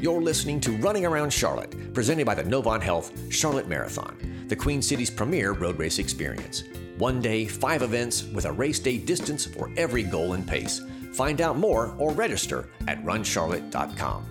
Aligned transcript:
You're 0.00 0.22
listening 0.22 0.60
to 0.60 0.72
Running 0.78 1.04
Around 1.04 1.30
Charlotte, 1.30 1.92
presented 1.92 2.24
by 2.24 2.34
the 2.34 2.42
Novant 2.42 2.80
Health 2.80 3.12
Charlotte 3.30 3.68
Marathon, 3.68 4.46
the 4.48 4.56
Queen 4.56 4.80
City's 4.80 5.10
premier 5.10 5.52
road 5.52 5.78
race 5.78 5.98
experience. 5.98 6.64
One 6.96 7.20
day, 7.20 7.44
five 7.44 7.82
events 7.82 8.24
with 8.32 8.46
a 8.46 8.52
race 8.52 8.78
day 8.78 8.96
distance 8.96 9.44
for 9.44 9.70
every 9.76 10.02
goal 10.02 10.32
and 10.32 10.48
pace. 10.48 10.80
Find 11.12 11.42
out 11.42 11.58
more 11.58 11.94
or 11.98 12.12
register 12.12 12.70
at 12.88 13.04
runcharlotte.com. 13.04 14.24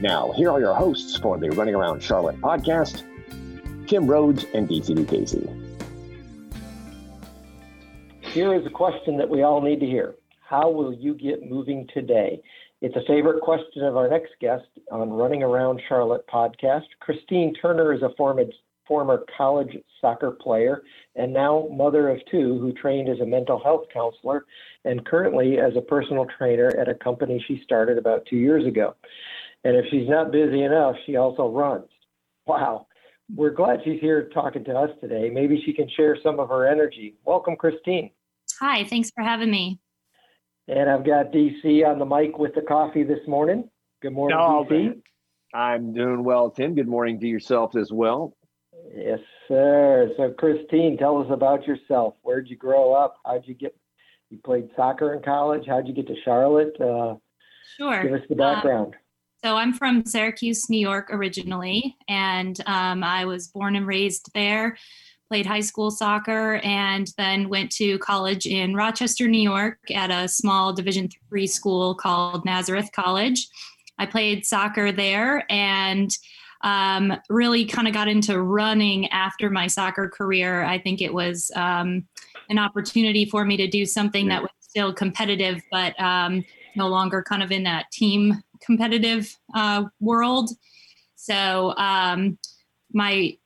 Now, 0.00 0.32
here 0.32 0.50
are 0.50 0.58
your 0.58 0.74
hosts 0.74 1.16
for 1.16 1.38
the 1.38 1.48
Running 1.50 1.76
Around 1.76 2.02
Charlotte 2.02 2.40
podcast 2.40 3.04
Tim 3.86 4.08
Rhodes 4.08 4.44
and 4.52 4.68
DCD 4.68 5.08
Casey. 5.08 5.48
Here 8.20 8.52
is 8.52 8.66
a 8.66 8.70
question 8.70 9.16
that 9.18 9.28
we 9.28 9.44
all 9.44 9.60
need 9.60 9.78
to 9.78 9.86
hear 9.86 10.16
How 10.44 10.70
will 10.70 10.92
you 10.92 11.14
get 11.14 11.48
moving 11.48 11.86
today? 11.94 12.42
It's 12.84 12.96
a 12.96 13.06
favorite 13.08 13.40
question 13.40 13.82
of 13.82 13.96
our 13.96 14.10
next 14.10 14.32
guest 14.42 14.66
on 14.92 15.08
Running 15.08 15.42
Around 15.42 15.80
Charlotte 15.88 16.26
podcast. 16.26 16.84
Christine 17.00 17.54
Turner 17.54 17.94
is 17.94 18.02
a 18.02 18.10
former, 18.14 18.44
former 18.86 19.24
college 19.38 19.74
soccer 20.02 20.32
player 20.32 20.82
and 21.16 21.32
now 21.32 21.66
mother 21.72 22.10
of 22.10 22.18
two 22.30 22.58
who 22.58 22.74
trained 22.74 23.08
as 23.08 23.20
a 23.20 23.24
mental 23.24 23.58
health 23.58 23.86
counselor 23.90 24.44
and 24.84 25.06
currently 25.06 25.58
as 25.58 25.74
a 25.78 25.80
personal 25.80 26.26
trainer 26.36 26.76
at 26.78 26.90
a 26.90 26.94
company 26.94 27.42
she 27.48 27.62
started 27.64 27.96
about 27.96 28.26
two 28.26 28.36
years 28.36 28.66
ago. 28.66 28.94
And 29.64 29.76
if 29.76 29.86
she's 29.90 30.06
not 30.06 30.30
busy 30.30 30.62
enough, 30.62 30.96
she 31.06 31.16
also 31.16 31.48
runs. 31.48 31.88
Wow. 32.46 32.86
We're 33.34 33.54
glad 33.54 33.80
she's 33.82 33.98
here 34.02 34.28
talking 34.34 34.62
to 34.64 34.74
us 34.74 34.90
today. 35.00 35.30
Maybe 35.30 35.62
she 35.64 35.72
can 35.72 35.88
share 35.96 36.18
some 36.22 36.38
of 36.38 36.50
her 36.50 36.66
energy. 36.66 37.14
Welcome, 37.24 37.56
Christine. 37.56 38.10
Hi, 38.60 38.84
thanks 38.84 39.10
for 39.14 39.24
having 39.24 39.50
me. 39.50 39.80
And 40.66 40.88
I've 40.88 41.04
got 41.04 41.32
DC 41.32 41.86
on 41.86 41.98
the 41.98 42.06
mic 42.06 42.38
with 42.38 42.54
the 42.54 42.62
coffee 42.62 43.02
this 43.02 43.26
morning. 43.28 43.68
Good 44.00 44.12
morning, 44.12 44.38
oh, 44.40 44.66
DC. 44.68 44.70
Man. 44.70 45.02
I'm 45.52 45.92
doing 45.92 46.24
well, 46.24 46.50
Tim. 46.50 46.74
Good 46.74 46.88
morning 46.88 47.20
to 47.20 47.26
yourself 47.26 47.76
as 47.76 47.92
well. 47.92 48.34
Yes, 48.94 49.20
sir. 49.46 50.10
So, 50.16 50.32
Christine, 50.32 50.96
tell 50.96 51.20
us 51.20 51.28
about 51.30 51.66
yourself. 51.66 52.14
Where'd 52.22 52.48
you 52.48 52.56
grow 52.56 52.94
up? 52.94 53.16
How'd 53.24 53.46
you 53.46 53.54
get? 53.54 53.76
You 54.30 54.38
played 54.42 54.68
soccer 54.74 55.12
in 55.12 55.22
college. 55.22 55.64
How'd 55.66 55.86
you 55.86 55.94
get 55.94 56.06
to 56.08 56.16
Charlotte? 56.24 56.74
Uh, 56.80 57.16
sure. 57.76 58.02
Give 58.02 58.14
us 58.14 58.26
the 58.28 58.34
background. 58.34 58.94
Um, 58.94 59.00
so, 59.44 59.56
I'm 59.56 59.74
from 59.74 60.06
Syracuse, 60.06 60.70
New 60.70 60.80
York, 60.80 61.08
originally, 61.12 61.94
and 62.08 62.58
um, 62.66 63.04
I 63.04 63.26
was 63.26 63.48
born 63.48 63.76
and 63.76 63.86
raised 63.86 64.30
there 64.32 64.76
played 65.28 65.46
high 65.46 65.60
school 65.60 65.90
soccer, 65.90 66.60
and 66.62 67.12
then 67.16 67.48
went 67.48 67.70
to 67.72 67.98
college 67.98 68.46
in 68.46 68.74
Rochester, 68.74 69.26
New 69.28 69.40
York, 69.40 69.78
at 69.92 70.10
a 70.10 70.28
small 70.28 70.72
Division 70.72 71.08
three 71.28 71.46
school 71.46 71.94
called 71.94 72.44
Nazareth 72.44 72.90
College. 72.94 73.48
I 73.98 74.06
played 74.06 74.44
soccer 74.44 74.92
there 74.92 75.44
and 75.50 76.10
um, 76.62 77.12
really 77.28 77.64
kind 77.64 77.86
of 77.86 77.94
got 77.94 78.08
into 78.08 78.40
running 78.40 79.08
after 79.08 79.50
my 79.50 79.66
soccer 79.66 80.08
career. 80.08 80.64
I 80.64 80.78
think 80.78 81.00
it 81.00 81.12
was 81.12 81.50
um, 81.54 82.06
an 82.48 82.58
opportunity 82.58 83.24
for 83.24 83.44
me 83.44 83.56
to 83.58 83.68
do 83.68 83.86
something 83.86 84.28
that 84.28 84.42
was 84.42 84.50
still 84.60 84.92
competitive, 84.92 85.62
but 85.70 85.98
um, 86.00 86.44
no 86.74 86.88
longer 86.88 87.22
kind 87.22 87.42
of 87.42 87.52
in 87.52 87.62
that 87.64 87.90
team 87.92 88.42
competitive 88.60 89.36
uh, 89.54 89.84
world. 90.00 90.50
So 91.16 91.74
um, 91.76 92.38
my 92.92 93.36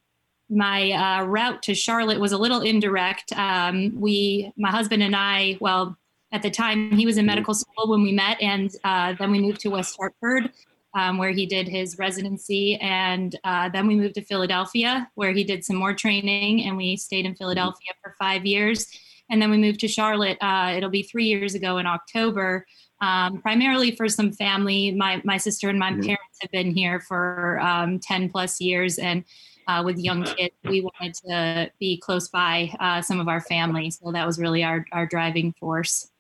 my 0.51 0.93
uh, 0.93 1.25
route 1.25 1.63
to 1.65 1.75
Charlotte 1.75 2.21
was 2.21 2.33
a 2.33 2.39
little 2.39 2.61
indirect. 2.61 3.33
Um, 3.33 3.99
we, 4.01 4.53
my 4.57 4.71
husband 4.71 5.03
and 5.03 5.15
I, 5.15 5.59
well, 5.61 5.97
at 6.33 6.43
the 6.43 6.51
time 6.51 6.91
he 6.93 7.07
was 7.07 7.17
in 7.17 7.27
medical 7.27 7.55
school 7.55 7.89
when 7.89 8.03
we 8.03 8.13
met, 8.13 8.41
and 8.41 8.71
uh, 8.85 9.15
then 9.19 9.31
we 9.31 9.41
moved 9.41 9.61
to 9.61 9.69
West 9.69 9.97
Hartford, 9.99 10.51
um, 10.95 11.19
where 11.19 11.33
he 11.33 11.47
did 11.47 11.69
his 11.69 11.99
residency, 11.99 12.77
and 12.77 13.37
uh, 13.45 13.69
then 13.69 13.87
we 13.87 13.95
moved 13.95 14.15
to 14.15 14.23
Philadelphia, 14.23 15.11
where 15.15 15.33
he 15.33 15.45
did 15.45 15.65
some 15.65 15.77
more 15.77 15.95
training, 15.95 16.65
and 16.65 16.77
we 16.77 16.97
stayed 16.97 17.25
in 17.25 17.35
Philadelphia 17.35 17.93
for 18.03 18.15
five 18.19 18.45
years, 18.45 18.87
and 19.31 19.41
then 19.41 19.51
we 19.51 19.59
moved 19.59 19.81
to 19.81 19.89
Charlotte. 19.89 20.39
Uh, 20.41 20.75
it'll 20.77 20.91
be 20.91 21.03
three 21.03 21.27
years 21.27 21.55
ago 21.55 21.79
in 21.79 21.87
October. 21.87 22.67
Um, 23.01 23.41
primarily 23.41 23.95
for 23.95 24.09
some 24.09 24.33
family. 24.33 24.91
My 24.91 25.23
my 25.25 25.37
sister 25.37 25.69
and 25.69 25.79
my 25.79 25.93
mm-hmm. 25.93 26.01
parents 26.01 26.39
have 26.41 26.51
been 26.51 26.73
here 26.73 26.99
for 26.99 27.61
um, 27.61 28.01
ten 28.01 28.29
plus 28.29 28.61
years, 28.61 28.99
and 28.99 29.23
uh, 29.69 29.83
with 29.85 29.99
young 29.99 30.25
kids, 30.37 30.55
we 30.65 30.81
wanted 30.81 31.15
to 31.15 31.71
be 31.79 31.99
close 31.99 32.29
by 32.29 32.75
uh, 32.81 33.01
some 33.01 33.21
of 33.21 33.29
our 33.29 33.41
family. 33.43 33.91
So 33.91 34.11
that 34.11 34.27
was 34.27 34.39
really 34.39 34.65
our, 34.65 34.85
our 34.93 35.07
driving 35.07 35.55
force 35.61 36.11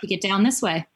to 0.00 0.06
get 0.06 0.22
down 0.22 0.44
this 0.44 0.62
way. 0.62 0.86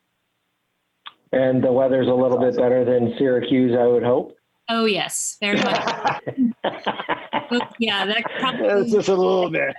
And 1.32 1.62
the 1.62 1.72
weather's 1.72 2.06
a 2.06 2.14
little 2.14 2.38
bit 2.38 2.56
better 2.56 2.84
than 2.84 3.14
Syracuse, 3.18 3.76
I 3.78 3.86
would 3.86 4.04
hope. 4.04 4.36
Oh 4.68 4.84
yes, 4.84 5.36
very 5.40 5.58
much. 5.58 6.22
yeah, 7.78 8.06
that 8.06 8.24
probably 8.40 8.90
just 8.90 9.08
a 9.08 9.14
little 9.14 9.50
bit. 9.50 9.74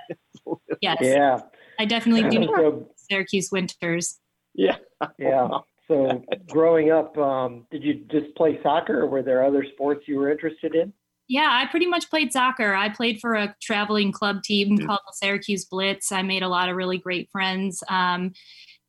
yes. 0.82 0.98
Yeah. 1.02 1.40
I 1.80 1.86
definitely 1.86 2.30
do 2.30 2.48
so, 2.56 2.90
Syracuse 2.96 3.52
winters. 3.52 4.20
Yeah. 4.54 4.78
Yeah. 5.18 5.48
So 5.88 6.24
growing 6.48 6.92
up, 6.92 7.18
um, 7.18 7.66
did 7.72 7.84
you 7.84 8.06
just 8.10 8.34
play 8.36 8.60
soccer, 8.64 9.02
or 9.02 9.08
were 9.08 9.24
there 9.24 9.44
other 9.44 9.66
sports 9.74 10.08
you 10.08 10.18
were 10.18 10.32
interested 10.32 10.76
in? 10.76 10.94
Yeah, 11.28 11.50
I 11.52 11.70
pretty 11.70 11.88
much 11.88 12.10
played 12.10 12.32
soccer. 12.32 12.74
I 12.74 12.90
played 12.90 13.20
for 13.20 13.36
a 13.36 13.56
traveling 13.62 14.12
club 14.12 14.44
team 14.44 14.78
mm-hmm. 14.78 14.86
called 14.86 15.02
the 15.06 15.14
Syracuse 15.14 15.66
Blitz. 15.66 16.12
I 16.12 16.22
made 16.22 16.44
a 16.44 16.48
lot 16.48 16.70
of 16.70 16.76
really 16.76 16.98
great 16.98 17.30
friends 17.32 17.84
um, 17.90 18.32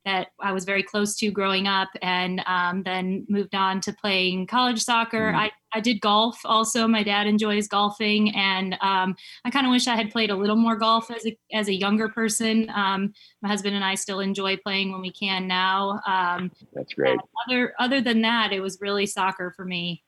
that 0.04 0.28
I 0.41 0.53
was 0.53 0.65
very 0.65 0.82
close 0.82 1.16
to 1.16 1.31
growing 1.31 1.66
up, 1.66 1.88
and 2.00 2.41
um, 2.47 2.82
then 2.84 3.26
moved 3.28 3.54
on 3.54 3.81
to 3.82 3.93
playing 3.93 4.47
college 4.47 4.81
soccer. 4.81 5.28
Mm-hmm. 5.32 5.37
I, 5.37 5.50
I 5.75 5.81
did 5.81 6.00
golf 6.00 6.38
also. 6.44 6.87
My 6.87 7.03
dad 7.03 7.26
enjoys 7.26 7.66
golfing, 7.66 8.34
and 8.34 8.75
um, 8.81 9.16
I 9.44 9.50
kind 9.50 9.66
of 9.66 9.70
wish 9.70 9.88
I 9.88 9.97
had 9.97 10.10
played 10.10 10.31
a 10.31 10.37
little 10.37 10.56
more 10.56 10.76
golf 10.76 11.10
as 11.10 11.26
a 11.26 11.37
as 11.53 11.69
a 11.69 11.75
younger 11.75 12.09
person. 12.09 12.70
Um, 12.70 13.12
my 13.43 13.49
husband 13.49 13.75
and 13.75 13.84
I 13.84 13.97
still 13.97 14.20
enjoy 14.20 14.56
playing 14.56 14.93
when 14.93 15.00
we 15.00 15.12
can 15.12 15.49
now. 15.49 16.00
Um, 16.06 16.53
That's 16.72 16.94
great. 16.94 17.19
Other 17.49 17.75
other 17.78 18.00
than 18.00 18.22
that, 18.22 18.53
it 18.53 18.60
was 18.60 18.78
really 18.81 19.06
soccer 19.06 19.53
for 19.56 19.65
me. 19.65 20.05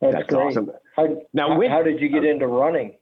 That's, 0.00 0.14
That's 0.14 0.28
great. 0.28 0.40
awesome. 0.40 0.70
How, 0.94 1.22
now, 1.32 1.58
when, 1.58 1.70
how 1.70 1.82
did 1.82 2.00
you 2.00 2.08
get 2.08 2.24
into 2.24 2.46
running? 2.46 2.96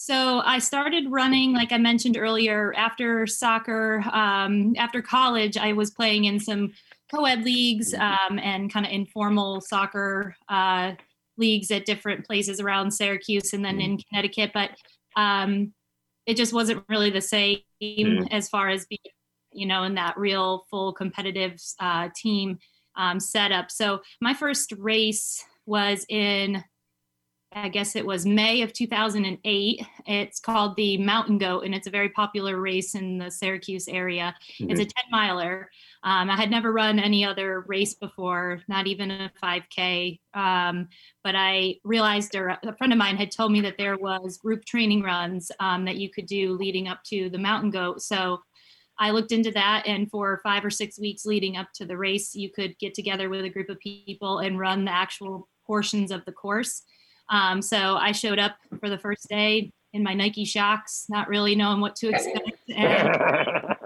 So 0.00 0.42
I 0.44 0.60
started 0.60 1.10
running, 1.10 1.52
like 1.52 1.72
I 1.72 1.78
mentioned 1.78 2.16
earlier, 2.16 2.72
after 2.76 3.26
soccer. 3.26 4.04
Um, 4.12 4.74
after 4.76 5.02
college, 5.02 5.56
I 5.56 5.72
was 5.72 5.90
playing 5.90 6.26
in 6.26 6.38
some 6.38 6.72
co-ed 7.12 7.44
leagues 7.44 7.94
um, 7.94 8.38
and 8.38 8.72
kind 8.72 8.86
of 8.86 8.92
informal 8.92 9.60
soccer 9.60 10.36
uh, 10.48 10.92
leagues 11.36 11.72
at 11.72 11.84
different 11.84 12.24
places 12.24 12.60
around 12.60 12.92
Syracuse 12.92 13.52
and 13.52 13.64
then 13.64 13.80
in 13.80 13.92
mm-hmm. 13.92 14.08
Connecticut. 14.08 14.52
But 14.54 14.70
um, 15.16 15.72
it 16.26 16.36
just 16.36 16.52
wasn't 16.52 16.84
really 16.88 17.10
the 17.10 17.20
same 17.20 17.58
mm-hmm. 17.82 18.24
as 18.30 18.48
far 18.48 18.68
as 18.68 18.86
being, 18.86 18.98
you 19.52 19.66
know, 19.66 19.82
in 19.82 19.94
that 19.96 20.16
real 20.16 20.64
full 20.70 20.92
competitive 20.92 21.60
uh, 21.80 22.08
team 22.14 22.58
um, 22.96 23.18
setup. 23.18 23.70
So 23.70 24.02
my 24.20 24.34
first 24.34 24.72
race 24.78 25.44
was 25.68 26.04
in 26.08 26.64
I 27.52 27.70
guess 27.70 27.96
it 27.96 28.04
was 28.04 28.26
May 28.26 28.60
of 28.60 28.74
2008. 28.74 29.86
It's 30.06 30.38
called 30.38 30.76
the 30.76 30.98
Mountain 30.98 31.38
Goat, 31.38 31.64
and 31.64 31.74
it's 31.74 31.86
a 31.86 31.90
very 31.90 32.10
popular 32.10 32.60
race 32.60 32.94
in 32.94 33.16
the 33.16 33.30
Syracuse 33.30 33.88
area. 33.88 34.34
Mm-hmm. 34.60 34.70
It's 34.70 34.80
a 34.80 34.84
10 34.84 34.92
miler. 35.10 35.70
Um, 36.02 36.28
I 36.28 36.36
had 36.36 36.50
never 36.50 36.72
run 36.72 36.98
any 36.98 37.24
other 37.24 37.64
race 37.66 37.94
before, 37.94 38.60
not 38.68 38.86
even 38.86 39.10
a 39.10 39.32
5K. 39.42 40.20
Um, 40.34 40.88
but 41.24 41.34
I 41.36 41.76
realized, 41.84 42.36
or 42.36 42.48
a 42.48 42.76
friend 42.76 42.92
of 42.92 42.98
mine 42.98 43.16
had 43.16 43.30
told 43.30 43.50
me 43.50 43.62
that 43.62 43.78
there 43.78 43.96
was 43.96 44.36
group 44.36 44.66
training 44.66 45.02
runs 45.02 45.50
um, 45.58 45.86
that 45.86 45.96
you 45.96 46.10
could 46.10 46.26
do 46.26 46.52
leading 46.52 46.86
up 46.86 47.02
to 47.04 47.30
the 47.30 47.38
Mountain 47.38 47.70
Goat. 47.70 48.02
So 48.02 48.42
I 48.98 49.10
looked 49.10 49.32
into 49.32 49.52
that, 49.52 49.84
and 49.86 50.10
for 50.10 50.40
five 50.42 50.64
or 50.64 50.70
six 50.70 50.98
weeks 50.98 51.24
leading 51.24 51.56
up 51.56 51.68
to 51.76 51.86
the 51.86 51.96
race, 51.96 52.34
you 52.34 52.50
could 52.50 52.78
get 52.78 52.92
together 52.92 53.30
with 53.30 53.44
a 53.44 53.50
group 53.50 53.70
of 53.70 53.78
people 53.78 54.40
and 54.40 54.58
run 54.58 54.84
the 54.84 54.92
actual 54.92 55.48
portions 55.68 56.10
of 56.10 56.24
the 56.24 56.32
course. 56.32 56.82
Um, 57.30 57.62
so 57.62 57.96
I 57.96 58.12
showed 58.12 58.38
up 58.38 58.56
for 58.80 58.88
the 58.88 58.98
first 58.98 59.28
day 59.28 59.70
in 59.92 60.02
my 60.02 60.14
Nike 60.14 60.44
Shox, 60.44 61.04
not 61.08 61.28
really 61.28 61.54
knowing 61.54 61.80
what 61.80 61.94
to 61.96 62.08
expect. 62.08 62.58
And 62.74 63.16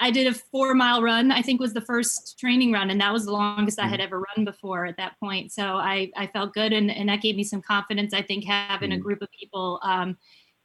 I 0.00 0.10
did 0.10 0.26
a 0.26 0.34
four 0.34 0.74
mile 0.74 1.02
run, 1.02 1.32
I 1.32 1.42
think 1.42 1.60
was 1.60 1.72
the 1.72 1.80
first 1.80 2.38
training 2.38 2.72
run, 2.72 2.90
and 2.90 3.00
that 3.00 3.12
was 3.12 3.24
the 3.24 3.32
longest 3.32 3.80
I 3.80 3.86
had 3.86 4.00
mm-hmm. 4.00 4.06
ever 4.06 4.24
run 4.36 4.44
before 4.44 4.86
at 4.86 4.96
that 4.96 5.18
point. 5.18 5.52
So 5.52 5.64
I, 5.64 6.10
I 6.16 6.28
felt 6.28 6.54
good, 6.54 6.72
and, 6.72 6.90
and 6.90 7.08
that 7.08 7.20
gave 7.20 7.36
me 7.36 7.44
some 7.44 7.62
confidence, 7.62 8.14
I 8.14 8.22
think, 8.22 8.44
having 8.44 8.92
a 8.92 8.94
mm-hmm. 8.94 9.02
group 9.02 9.22
of 9.22 9.28
people 9.38 9.80
um, 9.82 10.16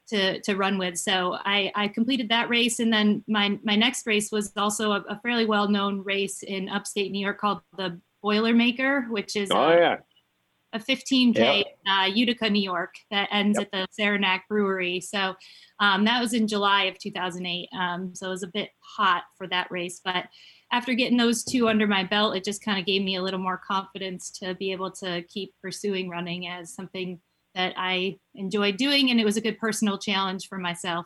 to, 0.09 0.39
to 0.41 0.55
run 0.55 0.77
with. 0.77 0.97
So 0.97 1.37
I, 1.45 1.71
I 1.73 1.87
completed 1.87 2.29
that 2.29 2.49
race, 2.49 2.79
and 2.79 2.93
then 2.93 3.23
my, 3.27 3.57
my 3.63 3.75
next 3.75 4.05
race 4.05 4.31
was 4.31 4.51
also 4.55 4.91
a, 4.91 5.03
a 5.09 5.19
fairly 5.21 5.45
well 5.45 5.67
known 5.67 6.03
race 6.03 6.43
in 6.43 6.69
upstate 6.69 7.11
New 7.11 7.21
York 7.21 7.39
called 7.39 7.61
the 7.75 7.99
Boilermaker, 8.23 9.09
which 9.09 9.35
is 9.35 9.49
oh, 9.51 9.71
yeah 9.71 9.97
a 10.73 10.79
15K 10.79 11.35
yep. 11.37 11.65
uh, 11.87 12.05
Utica, 12.05 12.49
New 12.49 12.61
York, 12.61 12.95
that 13.11 13.29
ends 13.31 13.57
yep. 13.59 13.69
at 13.71 13.71
the 13.71 13.87
Saranac 13.91 14.47
Brewery. 14.49 14.99
So 14.99 15.35
um, 15.79 16.03
that 16.05 16.19
was 16.19 16.33
in 16.33 16.47
July 16.47 16.83
of 16.85 16.97
2008. 16.99 17.69
Um, 17.77 18.13
so 18.15 18.27
it 18.27 18.29
was 18.29 18.43
a 18.43 18.47
bit 18.47 18.69
hot 18.79 19.23
for 19.37 19.47
that 19.47 19.67
race. 19.69 20.01
But 20.03 20.25
after 20.71 20.93
getting 20.93 21.17
those 21.17 21.43
two 21.43 21.67
under 21.69 21.87
my 21.87 22.03
belt, 22.03 22.35
it 22.35 22.43
just 22.43 22.63
kind 22.63 22.79
of 22.79 22.85
gave 22.85 23.03
me 23.03 23.15
a 23.15 23.21
little 23.21 23.39
more 23.39 23.61
confidence 23.65 24.31
to 24.39 24.55
be 24.55 24.71
able 24.71 24.91
to 24.91 25.23
keep 25.23 25.53
pursuing 25.61 26.09
running 26.09 26.47
as 26.47 26.73
something 26.73 27.19
that 27.55 27.73
I 27.77 28.17
enjoyed 28.33 28.77
doing. 28.77 29.11
And 29.11 29.19
it 29.19 29.25
was 29.25 29.37
a 29.37 29.41
good 29.41 29.59
personal 29.59 29.97
challenge 29.99 30.47
for 30.47 30.57
myself. 30.57 31.05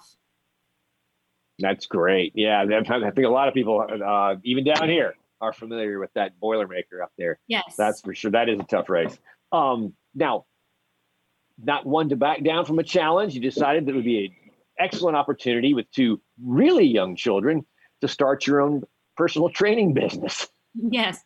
That's 1.59 1.87
great. 1.87 2.33
Yeah, 2.35 2.63
I 2.63 3.11
think 3.11 3.25
a 3.25 3.29
lot 3.29 3.47
of 3.47 3.53
people, 3.53 3.85
uh, 4.05 4.35
even 4.43 4.63
down 4.63 4.89
here, 4.89 5.15
are 5.41 5.53
familiar 5.53 5.99
with 5.99 6.11
that 6.13 6.39
Boilermaker 6.41 7.01
up 7.03 7.11
there. 7.17 7.39
Yes, 7.47 7.75
that's 7.77 8.01
for 8.01 8.13
sure. 8.13 8.31
That 8.31 8.49
is 8.49 8.59
a 8.59 8.63
tough 8.63 8.89
race. 8.89 9.17
Um, 9.51 9.93
now, 10.13 10.45
not 11.57 11.85
one 11.85 12.09
to 12.09 12.15
back 12.15 12.43
down 12.43 12.65
from 12.65 12.79
a 12.79 12.83
challenge. 12.83 13.33
You 13.33 13.41
decided 13.41 13.85
that 13.85 13.91
it 13.91 13.95
would 13.95 14.05
be 14.05 14.25
an 14.25 14.51
excellent 14.79 15.17
opportunity 15.17 15.73
with 15.73 15.89
two 15.91 16.21
really 16.43 16.85
young 16.85 17.15
children 17.15 17.65
to 18.01 18.07
start 18.07 18.45
your 18.45 18.61
own 18.61 18.83
personal 19.15 19.49
training 19.49 19.93
business. 19.93 20.47
Yes. 20.75 21.23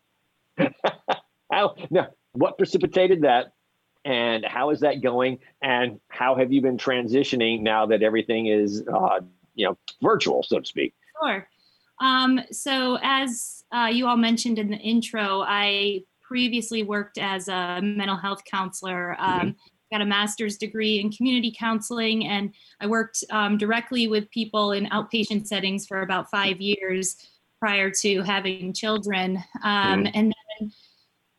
how, 1.51 1.75
now, 1.89 2.07
what 2.33 2.57
precipitated 2.57 3.23
that? 3.23 3.53
And 4.03 4.45
how 4.45 4.71
is 4.71 4.79
that 4.79 5.01
going? 5.01 5.39
And 5.61 5.99
how 6.07 6.35
have 6.35 6.51
you 6.51 6.61
been 6.61 6.77
transitioning 6.77 7.61
now 7.61 7.85
that 7.87 8.01
everything 8.01 8.47
is, 8.47 8.83
uh, 8.91 9.19
you 9.53 9.67
know, 9.67 9.77
virtual, 10.01 10.43
so 10.43 10.59
to 10.59 10.65
speak? 10.65 10.95
Sure. 11.21 11.47
Um, 11.99 12.39
so, 12.51 12.97
as 13.03 13.63
uh, 13.71 13.89
you 13.91 14.07
all 14.07 14.17
mentioned 14.17 14.57
in 14.57 14.71
the 14.71 14.77
intro, 14.77 15.43
I 15.47 16.01
previously 16.31 16.81
worked 16.81 17.17
as 17.17 17.49
a 17.49 17.81
mental 17.83 18.15
health 18.15 18.41
counselor. 18.45 19.17
Um, 19.19 19.39
mm-hmm. 19.39 19.49
Got 19.91 20.01
a 20.01 20.05
master's 20.05 20.55
degree 20.55 21.01
in 21.01 21.11
community 21.11 21.53
counseling, 21.59 22.25
and 22.25 22.53
I 22.79 22.87
worked 22.87 23.25
um, 23.31 23.57
directly 23.57 24.07
with 24.07 24.31
people 24.31 24.71
in 24.71 24.85
outpatient 24.85 25.45
settings 25.45 25.85
for 25.85 26.03
about 26.03 26.31
five 26.31 26.61
years 26.61 27.17
prior 27.59 27.91
to 27.99 28.21
having 28.21 28.71
children. 28.71 29.43
Um, 29.61 30.05
mm-hmm. 30.05 30.11
And 30.13 30.33
then 30.59 30.71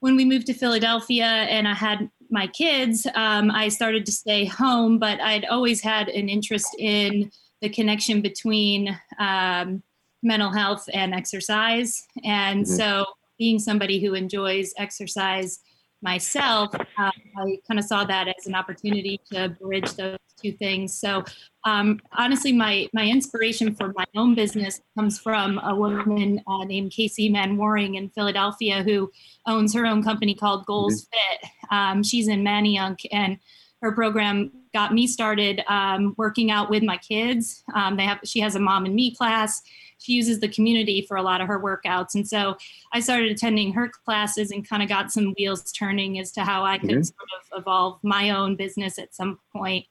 when 0.00 0.14
we 0.14 0.26
moved 0.26 0.44
to 0.48 0.52
Philadelphia 0.52 1.24
and 1.24 1.66
I 1.66 1.72
had 1.72 2.10
my 2.28 2.46
kids, 2.48 3.06
um, 3.14 3.50
I 3.50 3.70
started 3.70 4.04
to 4.04 4.12
stay 4.12 4.44
home, 4.44 4.98
but 4.98 5.22
I'd 5.22 5.46
always 5.46 5.80
had 5.80 6.10
an 6.10 6.28
interest 6.28 6.76
in 6.78 7.32
the 7.62 7.70
connection 7.70 8.20
between 8.20 8.94
um, 9.18 9.82
mental 10.22 10.52
health 10.52 10.86
and 10.92 11.14
exercise. 11.14 12.06
And 12.24 12.66
mm-hmm. 12.66 12.76
so, 12.76 13.06
being 13.42 13.58
somebody 13.58 13.98
who 13.98 14.14
enjoys 14.14 14.72
exercise 14.78 15.58
myself, 16.00 16.72
uh, 16.76 17.10
I 17.36 17.58
kind 17.66 17.80
of 17.80 17.84
saw 17.84 18.04
that 18.04 18.28
as 18.28 18.46
an 18.46 18.54
opportunity 18.54 19.20
to 19.32 19.48
bridge 19.60 19.90
those 19.94 20.18
two 20.40 20.52
things. 20.52 20.94
So, 20.94 21.24
um, 21.64 21.98
honestly, 22.16 22.52
my 22.52 22.88
my 22.92 23.04
inspiration 23.04 23.74
for 23.74 23.92
my 23.96 24.04
own 24.14 24.36
business 24.36 24.80
comes 24.96 25.18
from 25.18 25.58
a 25.58 25.74
woman 25.74 26.40
uh, 26.46 26.64
named 26.66 26.92
Casey 26.92 27.28
Manwaring 27.32 27.96
in 27.96 28.10
Philadelphia 28.10 28.84
who 28.84 29.10
owns 29.44 29.74
her 29.74 29.86
own 29.86 30.04
company 30.04 30.36
called 30.36 30.64
Goals 30.64 31.02
mm-hmm. 31.02 31.10
Fit. 31.12 31.50
Um, 31.72 32.02
she's 32.04 32.28
in 32.28 32.44
Manayunk, 32.44 33.00
and 33.10 33.38
her 33.82 33.92
program 33.92 34.50
got 34.72 34.94
me 34.94 35.06
started 35.06 35.62
um, 35.68 36.14
working 36.16 36.50
out 36.50 36.70
with 36.70 36.82
my 36.82 36.96
kids. 36.96 37.62
Um, 37.74 37.96
they 37.96 38.04
have 38.04 38.20
she 38.24 38.40
has 38.40 38.56
a 38.56 38.60
mom 38.60 38.86
and 38.86 38.94
me 38.94 39.14
class 39.14 39.62
she 40.02 40.12
uses 40.12 40.40
the 40.40 40.48
community 40.48 41.02
for 41.06 41.16
a 41.16 41.22
lot 41.22 41.40
of 41.40 41.48
her 41.48 41.60
workouts. 41.60 42.14
And 42.14 42.26
so 42.26 42.56
I 42.92 43.00
started 43.00 43.30
attending 43.30 43.72
her 43.72 43.90
classes 44.04 44.50
and 44.50 44.68
kind 44.68 44.82
of 44.82 44.88
got 44.88 45.12
some 45.12 45.34
wheels 45.38 45.70
turning 45.72 46.18
as 46.18 46.32
to 46.32 46.42
how 46.42 46.64
I 46.64 46.78
could 46.78 46.90
mm-hmm. 46.90 47.02
sort 47.02 47.28
of 47.40 47.60
evolve 47.60 48.00
my 48.02 48.30
own 48.30 48.56
business 48.56 48.98
at 48.98 49.14
some 49.14 49.38
point. 49.52 49.86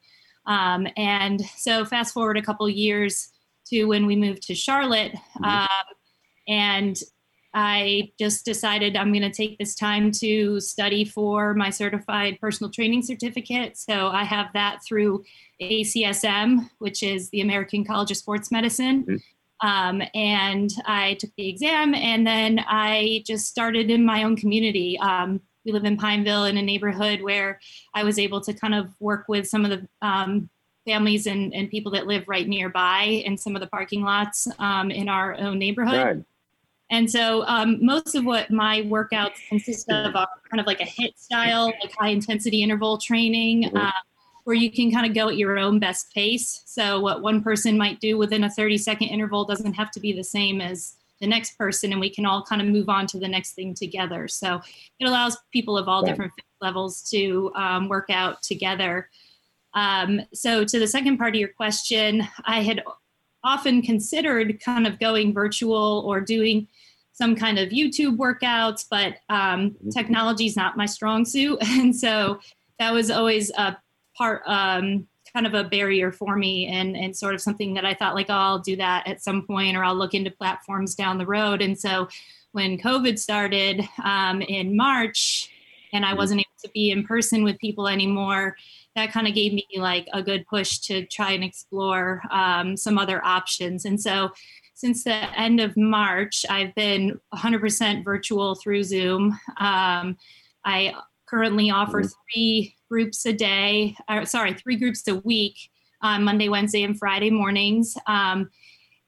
Um, 0.45 0.88
and 0.97 1.41
so 1.57 1.85
fast 1.85 2.13
forward 2.13 2.38
a 2.38 2.41
couple 2.41 2.67
years 2.69 3.29
to 3.67 3.85
when 3.85 4.05
we 4.05 4.15
moved 4.15 4.43
to 4.43 4.55
Charlotte. 4.55 5.13
Mm-hmm. 5.13 5.45
Um, 5.45 5.95
and 6.47 6.99
I 7.53 8.12
just 8.18 8.45
decided 8.45 8.95
I'm 8.95 9.12
going 9.12 9.30
to 9.30 9.30
take 9.30 9.57
this 9.57 9.75
time 9.75 10.12
to 10.13 10.59
study 10.59 11.03
for 11.03 11.53
my 11.53 11.69
certified 11.69 12.39
personal 12.39 12.71
training 12.71 13.03
certificate. 13.03 13.77
So 13.77 14.07
I 14.07 14.24
have 14.24 14.48
that 14.53 14.80
through 14.86 15.24
ACSM, 15.62 16.69
which 16.80 17.03
is 17.03 17.30
the 17.30 17.42
American 17.42 17.83
College 17.83 18.12
of 18.12 18.18
Sports 18.18 18.51
Medicine. 18.51 19.03
Mm-hmm. 19.03 19.68
Um, 19.68 20.01
and 20.15 20.71
I 20.86 21.15
took 21.15 21.31
the 21.38 21.48
exam 21.48 21.94
and 21.94 22.25
then 22.25 22.59
I 22.68 23.24
just 23.27 23.48
started 23.48 23.92
in 23.92 24.03
my 24.06 24.24
own 24.24 24.36
community. 24.36 24.98
Um, 25.00 25.39
we 25.65 25.71
live 25.71 25.86
in 25.86 25.98
Pineville 25.98 26.45
in 26.45 26.57
a 26.57 26.62
neighborhood 26.62 27.21
where 27.21 27.59
I 27.94 28.03
was 28.03 28.18
able 28.18 28.42
to 28.42 28.53
kind 28.53 28.74
of 28.74 28.89
work 29.00 29.25
with 29.27 29.48
some 29.48 29.63
of 29.63 29.69
the 29.69 29.88
um, 30.01 30.50
families 30.86 31.27
and, 31.27 31.53
and, 31.53 31.69
people 31.69 31.92
that 31.92 32.07
live 32.07 32.24
right 32.27 32.48
nearby 32.48 33.03
in 33.03 33.38
some 33.38 33.56
of 33.56 33.62
the 33.62 33.68
parking 33.68 34.01
lots 34.01 34.48
um, 34.57 34.89
in 34.89 35.07
our 35.07 35.38
own 35.38 35.59
neighborhood. 35.59 36.03
Right. 36.03 36.25
And 36.91 37.09
so 37.09 37.43
um, 37.47 37.83
most 37.83 38.15
of 38.15 38.25
what 38.25 38.51
my 38.51 38.81
workouts 38.81 39.47
consist 39.47 39.89
of 39.89 40.13
are 40.15 40.27
kind 40.49 40.59
of 40.59 40.67
like 40.67 40.81
a 40.81 40.85
HIIT 40.85 41.17
style, 41.17 41.67
like 41.81 41.93
high 41.97 42.09
intensity 42.09 42.61
interval 42.61 42.97
training. 42.97 43.63
Mm-hmm. 43.63 43.77
Uh, 43.77 43.91
where 44.43 44.55
you 44.55 44.71
can 44.71 44.91
kind 44.91 45.05
of 45.05 45.13
go 45.13 45.29
at 45.29 45.38
your 45.38 45.59
own 45.59 45.79
best 45.79 46.11
pace. 46.13 46.63
So, 46.65 46.99
what 46.99 47.21
one 47.21 47.43
person 47.43 47.77
might 47.77 47.99
do 47.99 48.17
within 48.17 48.43
a 48.43 48.49
30 48.49 48.77
second 48.79 49.09
interval 49.09 49.45
doesn't 49.45 49.73
have 49.73 49.91
to 49.91 49.99
be 49.99 50.13
the 50.13 50.23
same 50.23 50.61
as 50.61 50.95
the 51.19 51.27
next 51.27 51.57
person, 51.59 51.91
and 51.91 52.01
we 52.01 52.09
can 52.09 52.25
all 52.25 52.43
kind 52.43 52.59
of 52.59 52.67
move 52.67 52.89
on 52.89 53.05
to 53.07 53.19
the 53.19 53.27
next 53.27 53.53
thing 53.53 53.75
together. 53.75 54.27
So, 54.27 54.59
it 54.99 55.05
allows 55.05 55.38
people 55.51 55.77
of 55.77 55.88
all 55.88 56.03
different 56.03 56.33
levels 56.59 57.07
to 57.11 57.51
um, 57.55 57.88
work 57.88 58.09
out 58.09 58.41
together. 58.41 59.09
Um, 59.73 60.21
so, 60.33 60.65
to 60.65 60.79
the 60.79 60.88
second 60.88 61.17
part 61.17 61.35
of 61.35 61.39
your 61.39 61.49
question, 61.49 62.27
I 62.43 62.63
had 62.63 62.83
often 63.43 63.81
considered 63.81 64.59
kind 64.59 64.85
of 64.85 64.99
going 64.99 65.33
virtual 65.33 66.03
or 66.05 66.21
doing 66.21 66.67
some 67.13 67.35
kind 67.35 67.59
of 67.59 67.69
YouTube 67.69 68.17
workouts, 68.17 68.85
but 68.89 69.17
um, 69.29 69.71
mm-hmm. 69.71 69.89
technology 69.89 70.45
is 70.45 70.55
not 70.55 70.77
my 70.77 70.85
strong 70.85 71.25
suit. 71.25 71.59
And 71.79 71.95
so 71.95 72.39
that 72.79 72.93
was 72.93 73.11
always 73.11 73.51
a 73.51 73.77
part 74.17 74.41
um, 74.45 75.07
kind 75.33 75.45
of 75.45 75.53
a 75.53 75.63
barrier 75.63 76.11
for 76.11 76.35
me 76.35 76.67
and 76.67 76.97
and 76.97 77.15
sort 77.15 77.33
of 77.33 77.41
something 77.41 77.73
that 77.75 77.85
I 77.85 77.93
thought 77.93 78.15
like 78.15 78.29
oh, 78.29 78.33
I'll 78.33 78.59
do 78.59 78.75
that 78.75 79.07
at 79.07 79.23
some 79.23 79.45
point 79.45 79.77
or 79.77 79.83
I'll 79.83 79.95
look 79.95 80.13
into 80.13 80.31
platforms 80.31 80.95
down 80.95 81.17
the 81.17 81.25
road. 81.25 81.61
And 81.61 81.79
so 81.79 82.07
when 82.51 82.77
COVID 82.77 83.17
started 83.17 83.88
um, 84.03 84.41
in 84.41 84.75
March 84.75 85.49
and 85.93 86.05
I 86.05 86.09
mm-hmm. 86.09 86.17
wasn't 86.17 86.39
able 86.41 86.63
to 86.63 86.69
be 86.69 86.91
in 86.91 87.05
person 87.05 87.43
with 87.43 87.59
people 87.59 87.88
anymore, 87.88 88.57
that 88.95 89.11
kind 89.11 89.27
of 89.27 89.33
gave 89.33 89.53
me 89.53 89.65
like 89.77 90.07
a 90.13 90.21
good 90.21 90.45
push 90.47 90.79
to 90.79 91.05
try 91.05 91.31
and 91.31 91.43
explore 91.43 92.21
um, 92.29 92.75
some 92.75 92.97
other 92.97 93.23
options. 93.25 93.85
And 93.85 93.99
so 94.01 94.31
since 94.73 95.03
the 95.03 95.39
end 95.39 95.59
of 95.59 95.77
March, 95.77 96.45
I've 96.49 96.73
been 96.75 97.19
100% 97.33 98.03
virtual 98.03 98.55
through 98.55 98.83
Zoom. 98.83 99.38
Um, 99.59 100.17
I 100.65 100.93
currently 101.27 101.69
offer 101.69 102.01
mm-hmm. 102.01 102.07
three 102.33 102.75
groups 102.89 103.25
a 103.25 103.33
day, 103.33 103.95
or 104.10 104.25
sorry, 104.25 104.53
three 104.53 104.75
groups 104.75 105.07
a 105.07 105.15
week 105.15 105.55
on 106.01 106.24
Monday, 106.24 106.50
Wednesday, 106.50 106.83
and 106.83 106.98
Friday 106.98 107.29
mornings. 107.29 107.95
Um, 108.07 108.50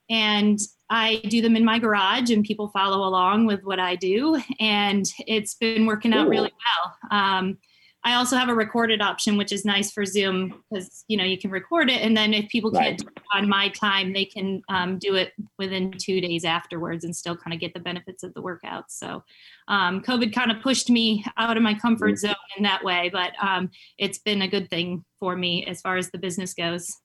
and 0.09 0.59
I 0.89 1.21
do 1.27 1.41
them 1.41 1.55
in 1.55 1.65
my 1.65 1.79
garage, 1.79 2.29
and 2.29 2.45
people 2.45 2.69
follow 2.69 3.07
along 3.07 3.47
with 3.47 3.63
what 3.63 3.79
I 3.79 3.95
do. 3.95 4.39
And 4.59 5.05
it's 5.27 5.55
been 5.55 5.85
working 5.85 6.13
out 6.13 6.29
really 6.29 6.51
well. 6.51 7.19
Um, 7.19 7.57
I 8.05 8.15
also 8.15 8.35
have 8.35 8.49
a 8.49 8.53
recorded 8.53 9.01
option, 9.01 9.37
which 9.37 9.51
is 9.51 9.63
nice 9.63 9.91
for 9.91 10.05
Zoom 10.05 10.61
because 10.69 11.05
you 11.07 11.15
know 11.15 11.23
you 11.23 11.37
can 11.37 11.51
record 11.51 11.89
it, 11.89 12.01
and 12.01 12.15
then 12.15 12.33
if 12.33 12.49
people 12.49 12.71
can't 12.71 12.97
do 12.97 13.07
it 13.07 13.23
on 13.33 13.47
my 13.47 13.69
time, 13.69 14.11
they 14.11 14.25
can 14.25 14.61
um, 14.69 14.99
do 14.99 15.15
it 15.15 15.31
within 15.57 15.93
two 15.97 16.19
days 16.19 16.43
afterwards 16.43 17.05
and 17.05 17.15
still 17.15 17.35
kind 17.35 17.53
of 17.53 17.59
get 17.59 17.73
the 17.73 17.79
benefits 17.79 18.23
of 18.23 18.33
the 18.33 18.41
workouts. 18.41 18.89
So, 18.89 19.23
um, 19.67 20.01
COVID 20.01 20.33
kind 20.33 20.51
of 20.51 20.61
pushed 20.61 20.89
me 20.89 21.25
out 21.37 21.55
of 21.55 21.63
my 21.63 21.73
comfort 21.73 22.15
mm-hmm. 22.15 22.27
zone 22.27 22.35
in 22.57 22.63
that 22.63 22.83
way, 22.83 23.09
but 23.11 23.31
um, 23.41 23.69
it's 23.97 24.17
been 24.17 24.41
a 24.41 24.47
good 24.47 24.69
thing 24.69 25.05
for 25.19 25.35
me 25.35 25.65
as 25.65 25.81
far 25.81 25.95
as 25.95 26.11
the 26.11 26.17
business 26.17 26.53
goes. 26.53 26.97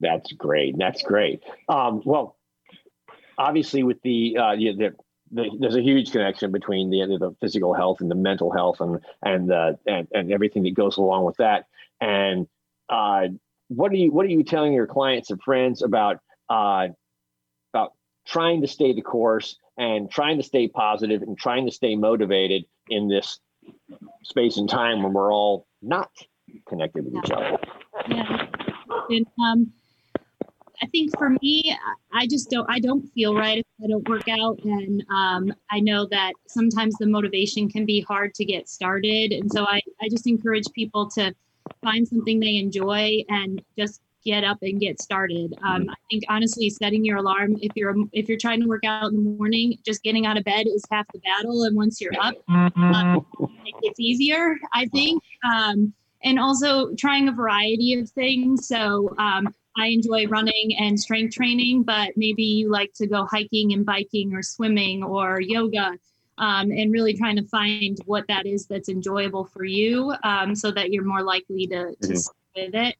That's 0.00 0.32
great. 0.32 0.78
That's 0.78 1.02
great. 1.02 1.42
Um, 1.68 2.00
well, 2.04 2.38
obviously, 3.36 3.82
with 3.82 4.00
the 4.02 4.36
uh, 4.38 4.56
the 4.56 4.72
the, 4.72 4.94
there's 5.30 5.76
a 5.76 5.82
huge 5.82 6.10
connection 6.10 6.50
between 6.50 6.90
the 6.90 7.00
the 7.18 7.34
physical 7.40 7.74
health 7.74 8.00
and 8.00 8.10
the 8.10 8.14
mental 8.14 8.50
health 8.52 8.80
and 8.80 9.00
and 9.22 9.52
uh, 9.52 9.72
and, 9.86 10.08
and 10.12 10.32
everything 10.32 10.62
that 10.64 10.74
goes 10.74 10.96
along 10.96 11.24
with 11.24 11.36
that. 11.36 11.66
And 12.00 12.46
uh, 12.88 13.28
what 13.68 13.92
are 13.92 13.96
you 13.96 14.10
what 14.10 14.26
are 14.26 14.30
you 14.30 14.42
telling 14.42 14.72
your 14.72 14.86
clients 14.86 15.30
and 15.30 15.40
friends 15.42 15.82
about 15.82 16.18
uh, 16.48 16.88
about 17.72 17.92
trying 18.26 18.60
to 18.62 18.66
stay 18.66 18.92
the 18.92 19.02
course 19.02 19.56
and 19.78 20.10
trying 20.10 20.36
to 20.38 20.42
stay 20.42 20.68
positive 20.68 21.22
and 21.22 21.38
trying 21.38 21.66
to 21.66 21.72
stay 21.72 21.94
motivated 21.94 22.64
in 22.88 23.08
this 23.08 23.38
space 24.24 24.56
and 24.56 24.68
time 24.68 25.02
when 25.02 25.12
we're 25.12 25.32
all 25.32 25.66
not 25.80 26.10
connected 26.68 27.04
with 27.04 27.24
each 27.24 27.30
other? 27.30 27.56
Yeah. 28.08 28.46
And, 29.08 29.26
um, 29.42 29.72
I 30.82 30.86
think 30.86 31.16
for 31.18 31.30
me, 31.42 31.76
I 32.12 32.26
just 32.26 32.50
don't. 32.50 32.68
I 32.70 32.78
don't 32.78 33.06
feel 33.12 33.34
right 33.34 33.58
if 33.58 33.66
I 33.84 33.86
don't 33.86 34.08
work 34.08 34.28
out, 34.28 34.58
and 34.64 35.04
um, 35.14 35.52
I 35.70 35.80
know 35.80 36.06
that 36.10 36.32
sometimes 36.48 36.94
the 36.98 37.06
motivation 37.06 37.68
can 37.68 37.84
be 37.84 38.00
hard 38.00 38.34
to 38.34 38.44
get 38.44 38.68
started. 38.68 39.32
And 39.32 39.50
so 39.52 39.64
I, 39.64 39.80
I 40.00 40.08
just 40.08 40.26
encourage 40.26 40.64
people 40.74 41.08
to 41.10 41.34
find 41.82 42.06
something 42.08 42.40
they 42.40 42.56
enjoy 42.56 43.22
and 43.28 43.62
just 43.78 44.00
get 44.24 44.44
up 44.44 44.58
and 44.62 44.80
get 44.80 45.00
started. 45.00 45.54
Um, 45.62 45.88
I 45.90 45.94
think 46.10 46.24
honestly, 46.28 46.70
setting 46.70 47.04
your 47.04 47.18
alarm 47.18 47.56
if 47.60 47.72
you're 47.74 47.94
if 48.12 48.28
you're 48.28 48.38
trying 48.38 48.60
to 48.62 48.66
work 48.66 48.84
out 48.84 49.12
in 49.12 49.22
the 49.22 49.30
morning, 49.30 49.78
just 49.84 50.02
getting 50.02 50.24
out 50.24 50.38
of 50.38 50.44
bed 50.44 50.66
is 50.66 50.82
half 50.90 51.06
the 51.12 51.20
battle, 51.20 51.64
and 51.64 51.76
once 51.76 52.00
you're 52.00 52.18
up, 52.20 52.34
um, 52.48 53.26
it's 53.82 54.00
easier. 54.00 54.56
I 54.72 54.86
think, 54.86 55.22
um, 55.44 55.92
and 56.24 56.38
also 56.38 56.94
trying 56.94 57.28
a 57.28 57.32
variety 57.32 57.94
of 57.94 58.08
things. 58.08 58.66
So. 58.66 59.14
Um, 59.18 59.54
I 59.80 59.86
enjoy 59.88 60.26
running 60.26 60.76
and 60.78 61.00
strength 61.00 61.34
training, 61.34 61.84
but 61.84 62.10
maybe 62.16 62.42
you 62.42 62.70
like 62.70 62.92
to 62.94 63.06
go 63.06 63.24
hiking 63.24 63.72
and 63.72 63.84
biking 63.84 64.34
or 64.34 64.42
swimming 64.42 65.02
or 65.02 65.40
yoga. 65.40 65.98
Um, 66.38 66.70
and 66.70 66.90
really 66.90 67.12
trying 67.12 67.36
to 67.36 67.44
find 67.44 67.98
what 68.06 68.26
that 68.28 68.46
is 68.46 68.64
that's 68.64 68.88
enjoyable 68.88 69.44
for 69.44 69.62
you 69.62 70.14
um, 70.22 70.54
so 70.54 70.70
that 70.70 70.90
you're 70.90 71.04
more 71.04 71.22
likely 71.22 71.66
to, 71.66 71.94
to 72.00 72.08
mm-hmm. 72.08 72.62
with 72.62 72.74
it. 72.74 72.96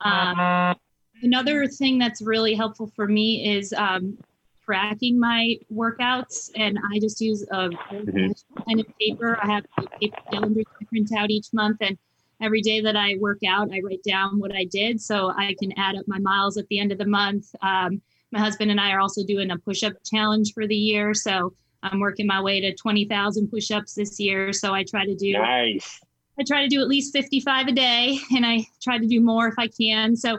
Um, 0.00 0.74
another 1.22 1.66
thing 1.66 1.98
that's 1.98 2.22
really 2.22 2.54
helpful 2.54 2.90
for 2.96 3.06
me 3.06 3.56
is 3.58 3.74
um, 3.74 4.16
tracking 4.64 5.18
my 5.18 5.56
workouts, 5.72 6.50
and 6.56 6.78
I 6.92 6.98
just 6.98 7.20
use 7.20 7.42
a 7.42 7.68
mm-hmm. 7.68 8.32
pen 8.56 8.78
and 8.78 8.98
paper. 8.98 9.38
I 9.42 9.46
have 9.46 9.66
a 9.78 9.86
paper 9.98 10.16
calendar 10.30 10.62
to 10.62 10.86
print 10.86 11.10
out 11.16 11.30
each 11.30 11.52
month, 11.52 11.78
and 11.80 11.98
every 12.40 12.60
day 12.60 12.80
that 12.80 12.96
I 12.96 13.16
work 13.18 13.38
out, 13.46 13.72
I 13.72 13.80
write 13.80 14.02
down 14.02 14.38
what 14.38 14.54
I 14.54 14.64
did 14.64 15.00
so 15.00 15.30
I 15.30 15.54
can 15.58 15.72
add 15.76 15.96
up 15.96 16.06
my 16.06 16.18
miles 16.18 16.56
at 16.56 16.66
the 16.68 16.78
end 16.78 16.92
of 16.92 16.98
the 16.98 17.06
month. 17.06 17.46
Um, 17.62 18.00
my 18.30 18.38
husband 18.38 18.70
and 18.70 18.80
I 18.80 18.92
are 18.92 19.00
also 19.00 19.24
doing 19.24 19.50
a 19.50 19.58
push 19.58 19.82
up 19.82 19.94
challenge 20.04 20.52
for 20.52 20.66
the 20.66 20.76
year. 20.76 21.14
So 21.14 21.54
I'm 21.82 22.00
working 22.00 22.26
my 22.26 22.40
way 22.40 22.60
to 22.60 22.74
20,000 22.74 23.48
push 23.48 23.70
ups 23.70 23.94
this 23.94 24.18
year. 24.20 24.52
So 24.52 24.74
I 24.74 24.84
try 24.84 25.06
to 25.06 25.14
do 25.14 25.32
nice. 25.32 26.00
I 26.38 26.44
try 26.46 26.62
to 26.62 26.68
do 26.68 26.80
at 26.80 26.88
least 26.88 27.12
55 27.12 27.68
a 27.68 27.72
day 27.72 28.18
and 28.34 28.46
I 28.46 28.66
try 28.80 28.98
to 28.98 29.06
do 29.06 29.20
more 29.20 29.48
if 29.48 29.54
I 29.58 29.68
can. 29.68 30.14
So 30.14 30.38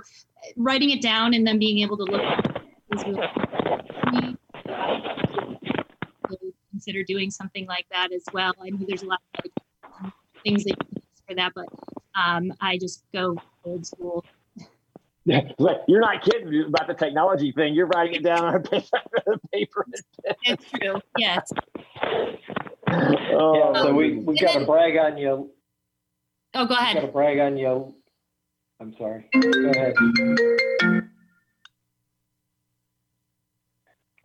writing 0.55 0.91
it 0.91 1.01
down 1.01 1.33
and 1.33 1.45
then 1.45 1.59
being 1.59 1.79
able 1.79 1.97
to 1.97 2.03
look 2.03 2.21
at 2.21 2.61
is 2.93 3.03
really 3.05 3.27
consider 6.71 7.03
doing 7.03 7.29
something 7.29 7.65
like 7.67 7.85
that 7.91 8.13
as 8.13 8.23
well. 8.31 8.53
I 8.61 8.69
know 8.69 8.85
there's 8.87 9.03
a 9.03 9.07
lot 9.07 9.19
of 9.35 9.51
like, 10.03 10.13
things 10.43 10.63
that 10.63 10.69
you 10.69 10.75
can 10.77 10.87
use 10.95 11.21
for 11.27 11.35
that, 11.35 11.51
but 11.53 11.65
um, 12.15 12.53
I 12.61 12.77
just 12.77 13.03
go 13.13 13.35
old 13.63 13.85
school. 13.85 14.25
You're 15.25 15.99
not 15.99 16.23
kidding 16.23 16.65
about 16.67 16.87
the 16.87 16.93
technology 16.93 17.51
thing. 17.51 17.73
You're 17.73 17.87
writing 17.87 18.15
it 18.15 18.23
down 18.23 18.45
on 18.45 18.55
a 18.55 18.59
paper. 19.53 19.85
It's 20.43 20.65
true. 20.71 20.99
Yes. 21.17 21.51
Oh, 22.91 23.73
yeah, 23.73 23.81
so 23.83 23.93
we 23.93 24.17
we 24.17 24.35
got 24.39 24.53
to 24.53 24.65
brag 24.65 24.97
on 24.97 25.17
you 25.17 25.51
Oh, 26.53 26.65
go 26.65 26.73
ahead. 26.73 26.95
Got 26.95 27.01
to 27.01 27.07
brag 27.11 27.39
on 27.39 27.57
you. 27.57 27.93
I'm 28.79 28.95
sorry. 28.97 29.27
Go 29.33 29.69
ahead. 29.69 29.93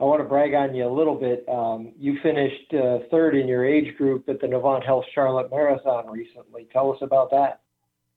I 0.00 0.05
want 0.05 0.21
to 0.21 0.29
brag 0.29 0.55
on 0.55 0.75
you 0.75 0.87
a 0.87 0.91
little 0.91 1.14
bit. 1.14 1.45
Um, 1.49 1.93
you 1.99 2.19
finished 2.23 2.73
uh, 2.75 2.99
third 3.11 3.37
in 3.37 3.47
your 3.47 3.64
age 3.64 3.97
group 3.97 4.29
at 4.29 4.41
the 4.41 4.47
Novant 4.47 4.85
Health 4.85 5.05
Charlotte 5.14 5.50
Marathon 5.50 6.11
recently. 6.11 6.67
Tell 6.73 6.93
us 6.93 6.99
about 7.00 7.31
that. 7.31 7.61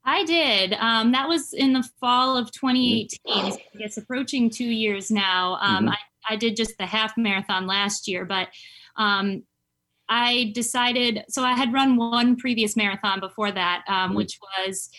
I 0.08 0.24
did. 0.24 0.74
Um, 0.74 1.12
that 1.12 1.28
was 1.28 1.52
in 1.52 1.74
the 1.74 1.88
fall 2.00 2.38
of 2.38 2.50
2018. 2.54 3.52
So 3.52 3.60
I 3.76 3.78
guess 3.78 3.98
approaching 3.98 4.50
two 4.50 4.64
years 4.64 5.12
now. 5.12 5.58
Um, 5.62 5.84
mm-hmm. 5.84 5.90
I, 5.90 5.98
I 6.30 6.36
did 6.38 6.56
just 6.56 6.78
the 6.78 6.86
half 6.86 7.18
marathon 7.18 7.68
last 7.68 8.08
year, 8.08 8.24
but 8.24 8.48
um, 8.96 9.44
I 10.08 10.54
decided, 10.56 11.26
so 11.28 11.44
I 11.44 11.54
had 11.54 11.74
run 11.74 11.98
one 11.98 12.38
previous 12.38 12.78
marathon 12.78 13.20
before 13.20 13.52
that, 13.52 13.84
um, 13.90 13.96
mm-hmm. 13.96 14.16
which 14.16 14.40
was 14.42 14.90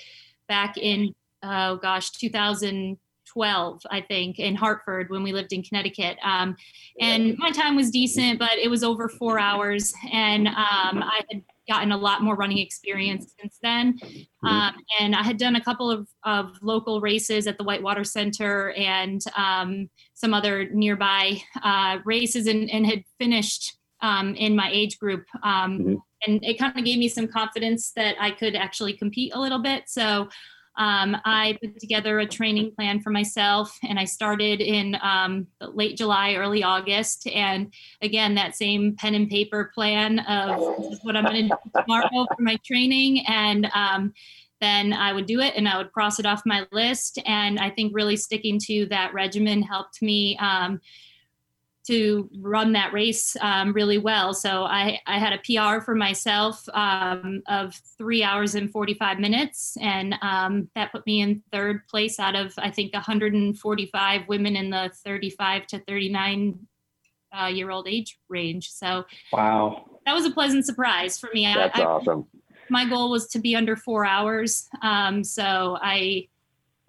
back 0.46 0.76
in, 0.76 1.14
oh 1.42 1.76
gosh, 1.76 2.10
2012, 2.10 3.82
I 3.90 4.02
think, 4.02 4.38
in 4.38 4.56
Hartford 4.56 5.08
when 5.08 5.22
we 5.22 5.32
lived 5.32 5.54
in 5.54 5.62
Connecticut. 5.62 6.18
Um, 6.22 6.54
and 7.00 7.38
my 7.38 7.50
time 7.50 7.76
was 7.76 7.90
decent, 7.90 8.38
but 8.38 8.58
it 8.58 8.68
was 8.68 8.84
over 8.84 9.08
four 9.08 9.38
hours. 9.38 9.94
And 10.12 10.48
um, 10.48 10.54
I 11.02 11.22
had 11.30 11.42
gotten 11.68 11.92
a 11.92 11.96
lot 11.96 12.22
more 12.22 12.34
running 12.34 12.58
experience 12.58 13.34
since 13.38 13.58
then. 13.62 13.98
Mm-hmm. 13.98 14.46
Um, 14.46 14.74
and 15.00 15.14
I 15.14 15.22
had 15.22 15.36
done 15.36 15.56
a 15.56 15.64
couple 15.64 15.90
of, 15.90 16.08
of 16.24 16.56
local 16.62 17.00
races 17.00 17.46
at 17.46 17.58
the 17.58 17.64
Whitewater 17.64 18.04
Center 18.04 18.70
and 18.70 19.22
um, 19.36 19.88
some 20.14 20.34
other 20.34 20.68
nearby 20.70 21.40
uh, 21.62 21.98
races 22.04 22.46
and, 22.46 22.70
and 22.70 22.86
had 22.86 23.04
finished 23.18 23.76
um, 24.00 24.34
in 24.34 24.56
my 24.56 24.70
age 24.72 24.98
group. 24.98 25.24
Um, 25.42 25.78
mm-hmm. 25.78 25.94
And 26.26 26.44
it 26.44 26.58
kind 26.58 26.76
of 26.76 26.84
gave 26.84 26.98
me 26.98 27.08
some 27.08 27.28
confidence 27.28 27.92
that 27.94 28.16
I 28.20 28.32
could 28.32 28.56
actually 28.56 28.94
compete 28.94 29.32
a 29.34 29.40
little 29.40 29.60
bit. 29.60 29.84
So 29.86 30.28
um, 30.78 31.16
I 31.24 31.58
put 31.60 31.78
together 31.80 32.20
a 32.20 32.26
training 32.26 32.72
plan 32.74 33.00
for 33.00 33.10
myself 33.10 33.76
and 33.82 33.98
I 33.98 34.04
started 34.04 34.60
in 34.60 34.96
um, 35.02 35.48
late 35.60 35.96
July, 35.96 36.34
early 36.34 36.62
August. 36.62 37.26
And 37.26 37.72
again, 38.00 38.36
that 38.36 38.54
same 38.54 38.94
pen 38.96 39.14
and 39.14 39.28
paper 39.28 39.72
plan 39.74 40.20
of 40.20 40.98
what 41.02 41.16
I'm 41.16 41.24
going 41.24 41.48
to 41.48 41.56
do 41.56 41.82
tomorrow 41.82 42.26
for 42.34 42.42
my 42.42 42.56
training. 42.64 43.24
And 43.26 43.68
um, 43.74 44.14
then 44.60 44.92
I 44.92 45.12
would 45.12 45.26
do 45.26 45.40
it 45.40 45.54
and 45.56 45.68
I 45.68 45.78
would 45.78 45.92
cross 45.92 46.20
it 46.20 46.26
off 46.26 46.42
my 46.46 46.64
list. 46.70 47.18
And 47.26 47.58
I 47.58 47.70
think 47.70 47.92
really 47.94 48.16
sticking 48.16 48.60
to 48.66 48.86
that 48.86 49.12
regimen 49.12 49.62
helped 49.62 50.00
me 50.00 50.36
um, 50.38 50.80
to 51.88 52.28
run 52.40 52.72
that 52.72 52.92
race 52.92 53.34
um, 53.40 53.72
really 53.72 53.96
well. 53.96 54.34
So 54.34 54.64
I, 54.64 55.00
I 55.06 55.18
had 55.18 55.32
a 55.32 55.38
PR 55.38 55.82
for 55.82 55.94
myself 55.94 56.68
um, 56.74 57.42
of 57.48 57.74
three 57.96 58.22
hours 58.22 58.54
and 58.54 58.70
45 58.70 59.18
minutes. 59.18 59.74
And 59.80 60.14
um, 60.20 60.68
that 60.74 60.92
put 60.92 61.06
me 61.06 61.22
in 61.22 61.42
third 61.50 61.88
place 61.88 62.20
out 62.20 62.36
of, 62.36 62.52
I 62.58 62.70
think, 62.70 62.92
145 62.92 64.28
women 64.28 64.54
in 64.54 64.68
the 64.68 64.92
35 65.02 65.66
to 65.68 65.78
39 65.78 66.58
uh, 67.40 67.46
year 67.46 67.70
old 67.70 67.88
age 67.88 68.18
range. 68.28 68.70
So, 68.70 69.06
wow. 69.32 69.86
That 70.04 70.12
was 70.12 70.26
a 70.26 70.30
pleasant 70.30 70.66
surprise 70.66 71.18
for 71.18 71.30
me. 71.32 71.46
That's 71.46 71.78
I, 71.78 71.84
awesome. 71.84 72.26
my 72.68 72.86
goal 72.86 73.10
was 73.10 73.28
to 73.28 73.38
be 73.38 73.56
under 73.56 73.76
four 73.76 74.04
hours. 74.04 74.68
Um, 74.82 75.24
so 75.24 75.78
I, 75.80 76.28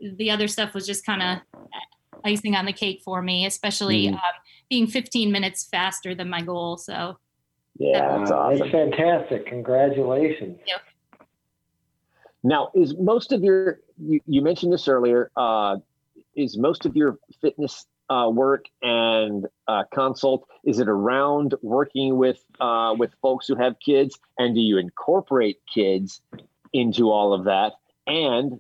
the 0.01 0.29
other 0.29 0.49
stuff 0.49 0.73
was 0.73 0.85
just 0.85 1.05
kind 1.05 1.21
of 1.21 1.59
icing 2.25 2.55
on 2.55 2.65
the 2.65 2.73
cake 2.73 3.01
for 3.01 3.21
me, 3.21 3.45
especially 3.45 4.07
mm. 4.07 4.13
um, 4.13 4.19
being 4.69 4.87
15 4.87 5.31
minutes 5.31 5.65
faster 5.65 6.13
than 6.15 6.29
my 6.29 6.41
goal. 6.41 6.77
So, 6.77 7.17
yeah, 7.77 8.17
that's 8.17 8.31
awesome. 8.31 8.59
That's 8.59 8.71
fantastic. 8.71 9.47
Congratulations. 9.47 10.59
Yeah. 10.65 10.77
Now, 12.43 12.71
is 12.73 12.95
most 12.97 13.31
of 13.31 13.43
your, 13.43 13.79
you, 13.97 14.21
you 14.25 14.41
mentioned 14.41 14.71
this 14.71 14.87
earlier, 14.87 15.31
uh, 15.35 15.77
is 16.35 16.57
most 16.57 16.85
of 16.85 16.95
your 16.95 17.17
fitness 17.41 17.85
uh, 18.09 18.29
work 18.31 18.65
and 18.81 19.45
uh, 19.67 19.83
consult, 19.93 20.47
is 20.63 20.79
it 20.79 20.87
around 20.87 21.53
working 21.61 22.17
with 22.17 22.43
uh, 22.59 22.95
with 22.97 23.11
folks 23.21 23.47
who 23.47 23.55
have 23.55 23.75
kids? 23.79 24.17
And 24.37 24.55
do 24.55 24.61
you 24.61 24.77
incorporate 24.77 25.59
kids 25.71 26.21
into 26.73 27.11
all 27.11 27.33
of 27.33 27.45
that? 27.45 27.73
And 28.07 28.59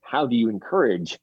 how 0.00 0.26
do 0.26 0.36
you 0.36 0.48
encourage 0.48 1.18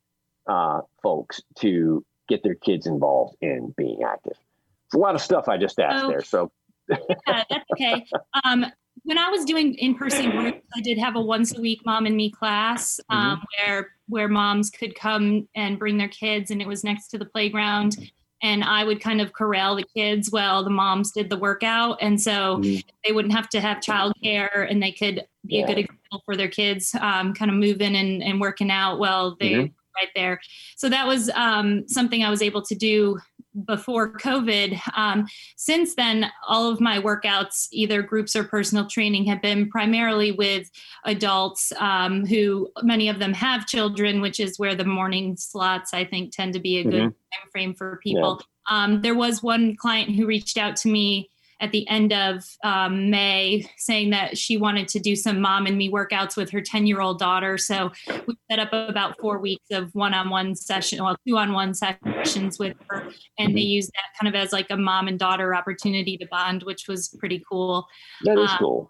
uh, 0.48 0.82
folks 1.01 1.41
to 1.60 2.05
get 2.27 2.44
their 2.44 2.56
kids 2.56 2.88
involved 2.88 3.36
in 3.42 3.74
being 3.77 4.03
active. 4.03 4.38
It's 4.86 4.96
a 4.96 4.98
lot 4.98 5.15
of 5.15 5.22
stuff 5.22 5.48
I 5.48 5.58
just 5.58 5.80
asked 5.80 6.06
oh, 6.06 6.10
there. 6.10 6.24
So 6.24 6.51
yeah, 6.89 7.44
that's 7.50 7.65
okay. 7.74 8.06
Um, 8.44 8.65
when 9.03 9.18
I 9.18 9.30
was 9.30 9.46
doing 9.46 9.74
in-person 9.75 10.32
groups, 10.32 10.65
I 10.75 10.82
did 10.82 10.98
have 10.98 11.15
a 11.15 11.22
once 11.22 11.58
a 11.58 11.62
week 11.62 11.82
mom 11.86 12.06
and 12.06 12.15
me 12.15 12.30
class 12.30 13.00
um, 13.10 13.38
mm-hmm. 13.38 13.72
where 13.72 13.89
where 14.08 14.27
moms 14.27 14.70
could 14.70 14.96
come 14.96 15.48
and 15.56 15.80
bring 15.80 15.98
their 15.98 16.10
kids, 16.10 16.51
and 16.51 16.62
it 16.62 16.68
was 16.68 16.84
next 16.84 17.08
to 17.10 17.18
the 17.18 17.25
playground. 17.25 18.12
And 18.42 18.62
I 18.62 18.84
would 18.84 19.00
kind 19.00 19.22
of 19.22 19.32
corral 19.32 19.77
the 19.77 19.86
kids 19.96 20.30
while 20.30 20.65
the 20.65 20.70
moms 20.70 21.12
did 21.12 21.30
the 21.30 21.38
workout, 21.38 21.98
and 22.01 22.22
so 22.22 22.58
mm-hmm. 22.58 22.88
they 23.06 23.13
wouldn't 23.13 23.34
have 23.34 23.50
to 23.50 23.62
have 23.62 23.77
childcare, 23.77 24.70
and 24.70 24.84
they 24.84 24.92
could 24.92 25.25
be 25.46 25.56
yeah. 25.56 25.63
a 25.63 25.68
good 25.68 25.77
example 25.80 26.22
for 26.25 26.36
their 26.36 26.50
kids, 26.50 26.94
um, 27.00 27.34
kind 27.34 27.50
of 27.50 27.58
moving 27.58 27.96
and, 27.96 28.22
and 28.22 28.42
working 28.42 28.70
out 28.70 29.00
while 29.00 29.36
they 29.39 29.51
mm-hmm 29.51 29.74
right 29.95 30.09
there. 30.15 30.39
So 30.75 30.89
that 30.89 31.07
was 31.07 31.29
um, 31.31 31.88
something 31.88 32.23
I 32.23 32.29
was 32.29 32.41
able 32.41 32.62
to 32.63 32.75
do 32.75 33.19
before 33.65 34.13
COVID. 34.13 34.79
Um, 34.95 35.27
since 35.55 35.95
then, 35.95 36.31
all 36.47 36.69
of 36.71 36.81
my 36.81 37.00
workouts, 37.00 37.67
either 37.71 38.01
groups 38.01 38.35
or 38.35 38.43
personal 38.43 38.88
training, 38.88 39.25
have 39.25 39.41
been 39.41 39.69
primarily 39.69 40.31
with 40.31 40.69
adults 41.05 41.71
um, 41.77 42.25
who 42.25 42.69
many 42.81 43.09
of 43.09 43.19
them 43.19 43.33
have 43.33 43.67
children, 43.67 44.21
which 44.21 44.39
is 44.39 44.57
where 44.57 44.75
the 44.75 44.85
morning 44.85 45.38
slots 45.38 45.93
I 45.93 46.05
think 46.05 46.31
tend 46.31 46.53
to 46.53 46.59
be 46.59 46.79
a 46.79 46.83
good 46.83 46.93
mm-hmm. 46.93 47.03
time 47.05 47.50
frame 47.51 47.73
for 47.75 48.00
people. 48.03 48.41
Yeah. 48.41 48.83
Um, 48.83 49.01
there 49.01 49.15
was 49.15 49.43
one 49.43 49.75
client 49.75 50.15
who 50.15 50.25
reached 50.25 50.57
out 50.57 50.75
to 50.77 50.88
me 50.88 51.29
at 51.60 51.72
the 51.72 51.88
end 51.88 52.13
of 52.13 52.43
um, 52.63 53.10
May 53.10 53.65
saying 53.77 54.10
that 54.12 54.38
she 54.38 54.57
wanted 54.57 54.88
to 54.89 55.00
do 55.00 55.15
some 55.15 55.41
mom 55.41 55.65
and 55.65 55.77
me 55.77 55.89
workouts 55.89 56.36
with 56.36 56.50
her 56.51 56.62
10 56.62 56.88
year 56.88 57.01
old 57.01 57.19
daughter. 57.19 57.57
So 57.57 57.91
we 58.07 58.36
set 58.50 58.60
up 58.60 58.74
about 58.74 59.19
four 59.19 59.39
weeks 59.39 59.65
of 59.72 59.93
one 59.93 60.13
on 60.13 60.29
one 60.29 60.55
session, 60.55 61.03
well, 61.03 61.15
two 61.27 61.38
on 61.38 61.53
one 61.53 61.74
sessions 61.74 62.60
with 62.60 62.75
her. 62.89 63.07
And 63.39 63.55
they 63.55 63.62
used 63.62 63.91
that 63.93 64.19
kind 64.19 64.33
of 64.33 64.39
as 64.39 64.51
like 64.51 64.67
a 64.69 64.77
mom 64.77 65.07
and 65.07 65.19
daughter 65.19 65.55
opportunity 65.55 66.17
to 66.17 66.27
bond, 66.27 66.63
which 66.63 66.88
was 66.88 67.10
pretty 67.19 67.43
cool. 67.50 67.88
That 68.24 68.38
is 68.38 68.51
um, 68.51 68.57
cool. 68.57 68.89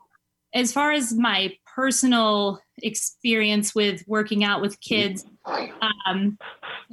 As 0.53 0.71
far 0.71 0.91
as 0.91 1.13
my 1.13 1.53
personal 1.75 2.59
experience 2.81 3.73
with 3.75 4.03
working 4.07 4.43
out 4.43 4.61
with 4.61 4.79
kids. 4.79 5.25
Um, 5.45 6.37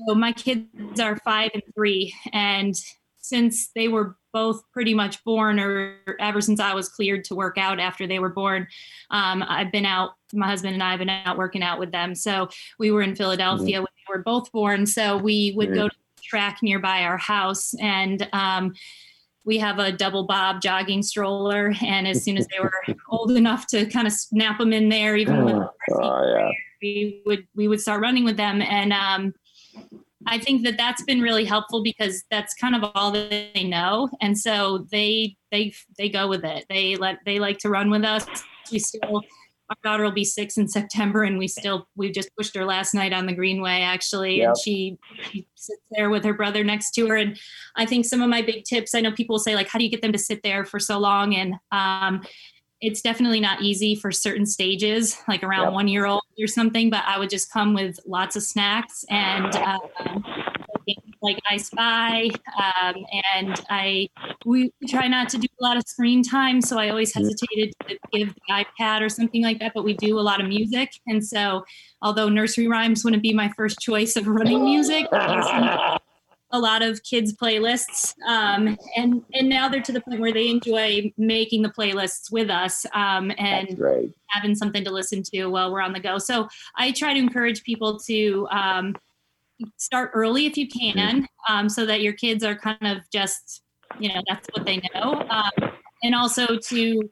so 0.06 0.14
my 0.14 0.32
kids 0.32 1.00
are 1.00 1.16
five 1.24 1.50
and 1.54 1.62
three, 1.74 2.14
and 2.32 2.74
since 3.18 3.70
they 3.74 3.88
were 3.88 4.16
both 4.32 4.62
pretty 4.72 4.94
much 4.94 5.22
born 5.24 5.58
or 5.58 5.96
ever 6.18 6.40
since 6.40 6.60
I 6.60 6.74
was 6.74 6.88
cleared 6.88 7.24
to 7.24 7.34
work 7.34 7.58
out 7.58 7.80
after 7.80 8.06
they 8.06 8.18
were 8.18 8.28
born. 8.28 8.66
Um, 9.10 9.44
I've 9.46 9.72
been 9.72 9.86
out, 9.86 10.12
my 10.32 10.46
husband 10.46 10.74
and 10.74 10.82
I 10.82 10.90
have 10.90 10.98
been 10.98 11.10
out 11.10 11.36
working 11.36 11.62
out 11.62 11.78
with 11.78 11.92
them. 11.92 12.14
So 12.14 12.48
we 12.78 12.90
were 12.90 13.02
in 13.02 13.16
Philadelphia 13.16 13.76
mm-hmm. 13.76 13.82
when 13.82 13.86
they 13.96 14.16
were 14.16 14.22
both 14.22 14.50
born. 14.52 14.86
So 14.86 15.16
we 15.16 15.52
would 15.56 15.68
mm-hmm. 15.68 15.78
go 15.78 15.88
to 15.88 15.96
the 16.16 16.22
track 16.22 16.58
nearby 16.62 17.02
our 17.02 17.18
house 17.18 17.74
and 17.80 18.28
um, 18.32 18.74
we 19.44 19.58
have 19.58 19.78
a 19.78 19.90
double 19.90 20.26
bob 20.26 20.60
jogging 20.60 21.02
stroller. 21.02 21.72
And 21.82 22.06
as 22.06 22.22
soon 22.22 22.36
as 22.36 22.46
they 22.48 22.60
were 22.60 22.72
old 23.08 23.32
enough 23.32 23.66
to 23.68 23.86
kind 23.86 24.06
of 24.06 24.12
snap 24.12 24.58
them 24.58 24.72
in 24.72 24.88
there, 24.88 25.16
even 25.16 25.44
with 25.44 25.54
oh, 25.92 26.34
yeah. 26.34 26.50
we 26.82 27.22
would, 27.26 27.46
we 27.54 27.68
would 27.68 27.80
start 27.80 28.00
running 28.00 28.24
with 28.24 28.36
them. 28.36 28.62
And, 28.62 28.92
um, 28.92 29.34
I 30.26 30.38
think 30.38 30.64
that 30.64 30.76
that's 30.76 31.02
been 31.04 31.20
really 31.20 31.44
helpful 31.44 31.82
because 31.82 32.24
that's 32.30 32.54
kind 32.54 32.76
of 32.76 32.90
all 32.94 33.10
that 33.12 33.30
they 33.54 33.64
know, 33.64 34.10
and 34.20 34.38
so 34.38 34.86
they 34.90 35.36
they 35.50 35.72
they 35.98 36.08
go 36.08 36.28
with 36.28 36.44
it. 36.44 36.66
They 36.68 36.96
let 36.96 37.18
they 37.24 37.38
like 37.38 37.58
to 37.58 37.70
run 37.70 37.90
with 37.90 38.04
us. 38.04 38.26
We 38.70 38.78
still 38.78 39.22
our 39.70 39.76
daughter 39.84 40.02
will 40.02 40.10
be 40.10 40.24
six 40.24 40.58
in 40.58 40.66
September, 40.68 41.22
and 41.22 41.38
we 41.38 41.46
still 41.46 41.86
we 41.96 42.10
just 42.10 42.34
pushed 42.36 42.56
her 42.56 42.64
last 42.64 42.92
night 42.92 43.12
on 43.12 43.26
the 43.26 43.32
Greenway 43.32 43.80
actually, 43.82 44.38
yep. 44.38 44.48
and 44.48 44.58
she, 44.58 44.98
she, 45.30 45.46
sits 45.54 45.82
there 45.92 46.10
with 46.10 46.24
her 46.24 46.34
brother 46.34 46.64
next 46.64 46.90
to 46.92 47.06
her. 47.06 47.16
And 47.16 47.38
I 47.76 47.86
think 47.86 48.04
some 48.04 48.20
of 48.20 48.28
my 48.28 48.42
big 48.42 48.64
tips. 48.64 48.94
I 48.94 49.00
know 49.00 49.12
people 49.12 49.38
say 49.38 49.54
like, 49.54 49.68
how 49.68 49.78
do 49.78 49.84
you 49.84 49.90
get 49.90 50.02
them 50.02 50.12
to 50.12 50.18
sit 50.18 50.42
there 50.42 50.64
for 50.64 50.80
so 50.80 50.98
long? 50.98 51.36
And 51.36 51.54
um, 51.70 52.22
it's 52.80 53.02
definitely 53.02 53.40
not 53.40 53.60
easy 53.62 53.94
for 53.94 54.10
certain 54.10 54.46
stages, 54.46 55.18
like 55.28 55.42
around 55.42 55.64
yep. 55.64 55.72
one 55.72 55.88
year 55.88 56.06
old 56.06 56.22
or 56.38 56.46
something. 56.46 56.90
But 56.90 57.04
I 57.06 57.18
would 57.18 57.30
just 57.30 57.52
come 57.52 57.74
with 57.74 57.98
lots 58.06 58.36
of 58.36 58.42
snacks 58.42 59.04
and 59.10 59.54
um, 59.56 60.24
like 61.22 61.38
I 61.50 61.56
Spy, 61.58 62.30
um, 62.58 62.94
and 63.34 63.60
I 63.68 64.08
we 64.46 64.72
try 64.88 65.06
not 65.06 65.28
to 65.30 65.38
do 65.38 65.48
a 65.60 65.62
lot 65.62 65.76
of 65.76 65.84
screen 65.86 66.22
time, 66.22 66.60
so 66.60 66.78
I 66.78 66.88
always 66.88 67.12
mm-hmm. 67.12 67.24
hesitated 67.24 67.74
to 67.88 67.98
give 68.12 68.34
the 68.34 68.64
iPad 68.80 69.02
or 69.02 69.08
something 69.08 69.42
like 69.42 69.58
that. 69.60 69.72
But 69.74 69.84
we 69.84 69.94
do 69.94 70.18
a 70.18 70.22
lot 70.22 70.40
of 70.40 70.48
music, 70.48 70.90
and 71.06 71.24
so 71.24 71.64
although 72.02 72.28
nursery 72.28 72.68
rhymes 72.68 73.04
wouldn't 73.04 73.22
be 73.22 73.34
my 73.34 73.50
first 73.56 73.80
choice 73.80 74.16
of 74.16 74.26
running 74.26 74.64
music, 74.64 75.06
a 76.52 76.58
lot 76.58 76.82
of 76.82 77.02
kids 77.02 77.32
playlists 77.32 78.14
um, 78.26 78.76
and 78.96 79.22
and 79.34 79.48
now 79.48 79.68
they're 79.68 79.82
to 79.82 79.92
the 79.92 80.00
point 80.00 80.20
where 80.20 80.32
they 80.32 80.48
enjoy 80.48 81.12
making 81.16 81.62
the 81.62 81.68
playlists 81.68 82.30
with 82.32 82.50
us 82.50 82.84
um, 82.94 83.30
and 83.38 83.80
having 84.28 84.54
something 84.54 84.84
to 84.84 84.90
listen 84.90 85.22
to 85.22 85.46
while 85.46 85.72
we're 85.72 85.80
on 85.80 85.92
the 85.92 86.00
go. 86.00 86.18
So 86.18 86.48
i 86.76 86.92
try 86.92 87.12
to 87.14 87.18
encourage 87.18 87.62
people 87.62 87.98
to 88.00 88.48
um, 88.50 88.96
start 89.76 90.10
early 90.14 90.46
if 90.46 90.56
you 90.56 90.68
can 90.68 91.26
um, 91.48 91.68
so 91.68 91.86
that 91.86 92.00
your 92.00 92.12
kids 92.12 92.44
are 92.44 92.56
kind 92.56 92.86
of 92.86 92.98
just 93.12 93.62
you 93.98 94.08
know 94.08 94.20
that's 94.28 94.48
what 94.52 94.64
they 94.66 94.80
know 94.94 95.26
um, 95.30 95.70
and 96.02 96.14
also 96.14 96.56
to 96.56 97.10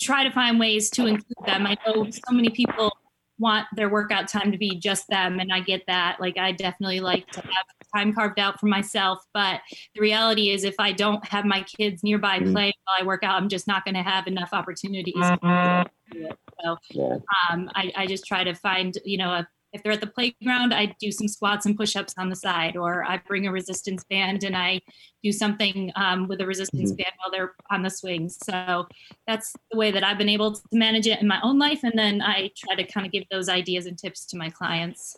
try 0.00 0.24
to 0.24 0.30
find 0.30 0.60
ways 0.60 0.90
to 0.90 1.06
include 1.06 1.46
them. 1.46 1.66
I 1.66 1.76
know 1.86 2.08
so 2.10 2.32
many 2.32 2.50
people 2.50 2.92
want 3.38 3.66
their 3.74 3.88
workout 3.88 4.28
time 4.28 4.52
to 4.52 4.58
be 4.58 4.78
just 4.78 5.08
them 5.08 5.40
and 5.40 5.52
i 5.52 5.60
get 5.60 5.82
that. 5.86 6.20
Like 6.20 6.38
i 6.38 6.52
definitely 6.52 7.00
like 7.00 7.26
to 7.28 7.40
have 7.40 7.79
time 7.94 8.12
carved 8.12 8.38
out 8.38 8.58
for 8.58 8.66
myself 8.66 9.24
but 9.34 9.60
the 9.94 10.00
reality 10.00 10.50
is 10.50 10.64
if 10.64 10.74
i 10.78 10.92
don't 10.92 11.24
have 11.26 11.44
my 11.44 11.62
kids 11.62 12.02
nearby 12.02 12.38
mm-hmm. 12.38 12.52
playing 12.52 12.72
while 12.84 12.96
i 13.00 13.04
work 13.04 13.22
out 13.22 13.40
i'm 13.40 13.48
just 13.48 13.66
not 13.66 13.84
going 13.84 13.94
to 13.94 14.02
have 14.02 14.26
enough 14.26 14.50
opportunities 14.52 15.14
mm-hmm. 15.16 16.26
so 16.62 16.76
yeah. 16.90 17.16
um, 17.50 17.70
I, 17.74 17.92
I 17.96 18.06
just 18.06 18.26
try 18.26 18.44
to 18.44 18.54
find 18.54 18.96
you 19.04 19.18
know 19.18 19.30
a 19.30 19.48
if 19.72 19.82
they're 19.82 19.92
at 19.92 20.00
the 20.00 20.06
playground, 20.06 20.74
I 20.74 20.94
do 20.98 21.12
some 21.12 21.28
squats 21.28 21.66
and 21.66 21.76
push-ups 21.76 22.14
on 22.18 22.28
the 22.28 22.36
side, 22.36 22.76
or 22.76 23.04
I 23.04 23.18
bring 23.18 23.46
a 23.46 23.52
resistance 23.52 24.04
band 24.04 24.42
and 24.42 24.56
I 24.56 24.80
do 25.22 25.32
something 25.32 25.92
um, 25.96 26.26
with 26.26 26.40
a 26.40 26.46
resistance 26.46 26.90
mm-hmm. 26.90 26.96
band 26.96 27.12
while 27.18 27.30
they're 27.30 27.54
on 27.70 27.82
the 27.82 27.90
swings. 27.90 28.38
So 28.44 28.86
that's 29.26 29.54
the 29.70 29.78
way 29.78 29.90
that 29.92 30.02
I've 30.02 30.18
been 30.18 30.28
able 30.28 30.54
to 30.54 30.62
manage 30.72 31.06
it 31.06 31.20
in 31.20 31.28
my 31.28 31.40
own 31.42 31.58
life, 31.58 31.80
and 31.84 31.96
then 31.96 32.20
I 32.22 32.50
try 32.56 32.74
to 32.74 32.84
kind 32.84 33.06
of 33.06 33.12
give 33.12 33.24
those 33.30 33.48
ideas 33.48 33.86
and 33.86 33.96
tips 33.96 34.26
to 34.26 34.36
my 34.36 34.50
clients. 34.50 35.16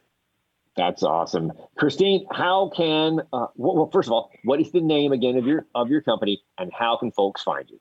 That's 0.76 1.02
awesome, 1.02 1.52
Christine. 1.76 2.26
How 2.32 2.70
can 2.74 3.20
uh, 3.32 3.46
well, 3.56 3.90
first 3.92 4.08
of 4.08 4.12
all, 4.12 4.30
what 4.44 4.61
is 4.61 4.72
the 4.72 4.80
name 4.80 5.12
again 5.12 5.37
of 5.37 5.46
your 5.46 5.66
of 5.74 5.90
your 5.90 6.00
company, 6.00 6.42
and 6.58 6.72
how 6.72 6.96
can 6.96 7.12
folks 7.12 7.42
find 7.42 7.68
you? 7.68 7.78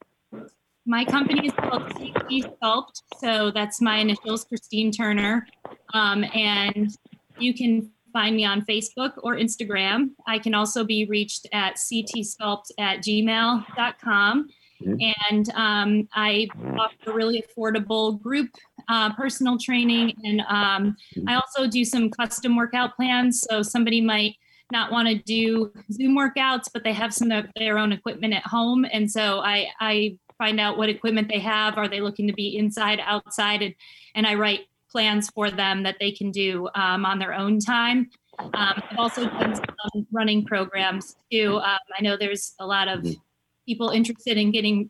My 0.86 1.06
company 1.06 1.48
is 1.48 1.54
called 1.54 1.94
CT 1.94 2.30
Sculpt. 2.30 3.02
So 3.18 3.52
that's 3.52 3.82
my 3.82 3.98
initials, 3.98 4.44
Christine 4.44 4.92
Turner. 4.92 5.48
Um, 5.94 6.26
and 6.34 6.90
you 7.38 7.54
can 7.54 7.92
find 8.12 8.36
me 8.36 8.46
on 8.46 8.66
Facebook 8.66 9.14
or 9.24 9.36
Instagram. 9.36 10.10
I 10.28 10.40
can 10.40 10.54
also 10.54 10.84
be 10.84 11.06
reached 11.06 11.48
at 11.54 11.76
ctsculpt 11.76 12.72
at 12.80 13.00
gmail.com. 13.00 14.50
Mm-hmm. 14.82 15.12
And 15.30 15.50
um, 15.54 16.10
I 16.14 16.48
offer 16.78 17.14
really 17.14 17.44
affordable 17.44 18.20
group 18.20 18.50
uh, 18.92 19.10
personal 19.14 19.58
training. 19.58 20.14
And 20.24 20.42
um. 20.50 20.98
I 21.28 21.36
also 21.36 21.68
do 21.68 21.84
some 21.86 22.10
custom 22.10 22.56
workout 22.56 22.96
plans. 22.96 23.46
So 23.50 23.64
somebody 23.64 24.02
might 24.02 24.36
not 24.72 24.92
want 24.92 25.08
to 25.08 25.16
do 25.16 25.72
Zoom 25.92 26.16
workouts, 26.18 26.68
but 26.74 26.84
they 26.84 26.94
have 26.94 27.14
some 27.14 27.32
of 27.32 27.46
their 27.56 27.78
own 27.78 27.92
equipment 27.92 28.34
at 28.34 28.46
home. 28.46 28.86
And 28.92 29.10
so 29.10 29.40
I, 29.40 29.68
I 29.80 30.18
find 30.38 30.60
out 30.60 30.78
what 30.78 30.90
equipment 30.90 31.28
they 31.30 31.40
have. 31.40 31.78
Are 31.78 31.88
they 31.88 32.02
looking 32.02 32.28
to 32.28 32.34
be 32.34 32.58
inside, 32.58 33.00
outside? 33.04 33.62
And, 33.62 33.76
and 34.16 34.28
I 34.28 34.36
write 34.36 34.62
plans 34.90 35.30
for 35.30 35.50
them 35.50 35.84
that 35.84 35.98
they 36.00 36.12
can 36.12 36.32
do 36.32 36.68
um, 36.76 37.06
on 37.06 37.20
their 37.20 37.34
own 37.34 37.60
time. 37.60 38.10
Um, 38.40 38.50
I've 38.90 38.98
also 38.98 39.26
done 39.26 39.56
some 39.56 40.08
running 40.12 40.46
programs 40.46 41.16
too. 41.32 41.58
Um, 41.58 41.80
I 41.98 42.02
know 42.02 42.18
there's 42.18 42.54
a 42.60 42.66
lot 42.66 42.88
of 42.88 43.00
mm-hmm. 43.02 43.20
people 43.66 43.90
interested 43.90 44.38
in 44.38 44.52
getting 44.52 44.90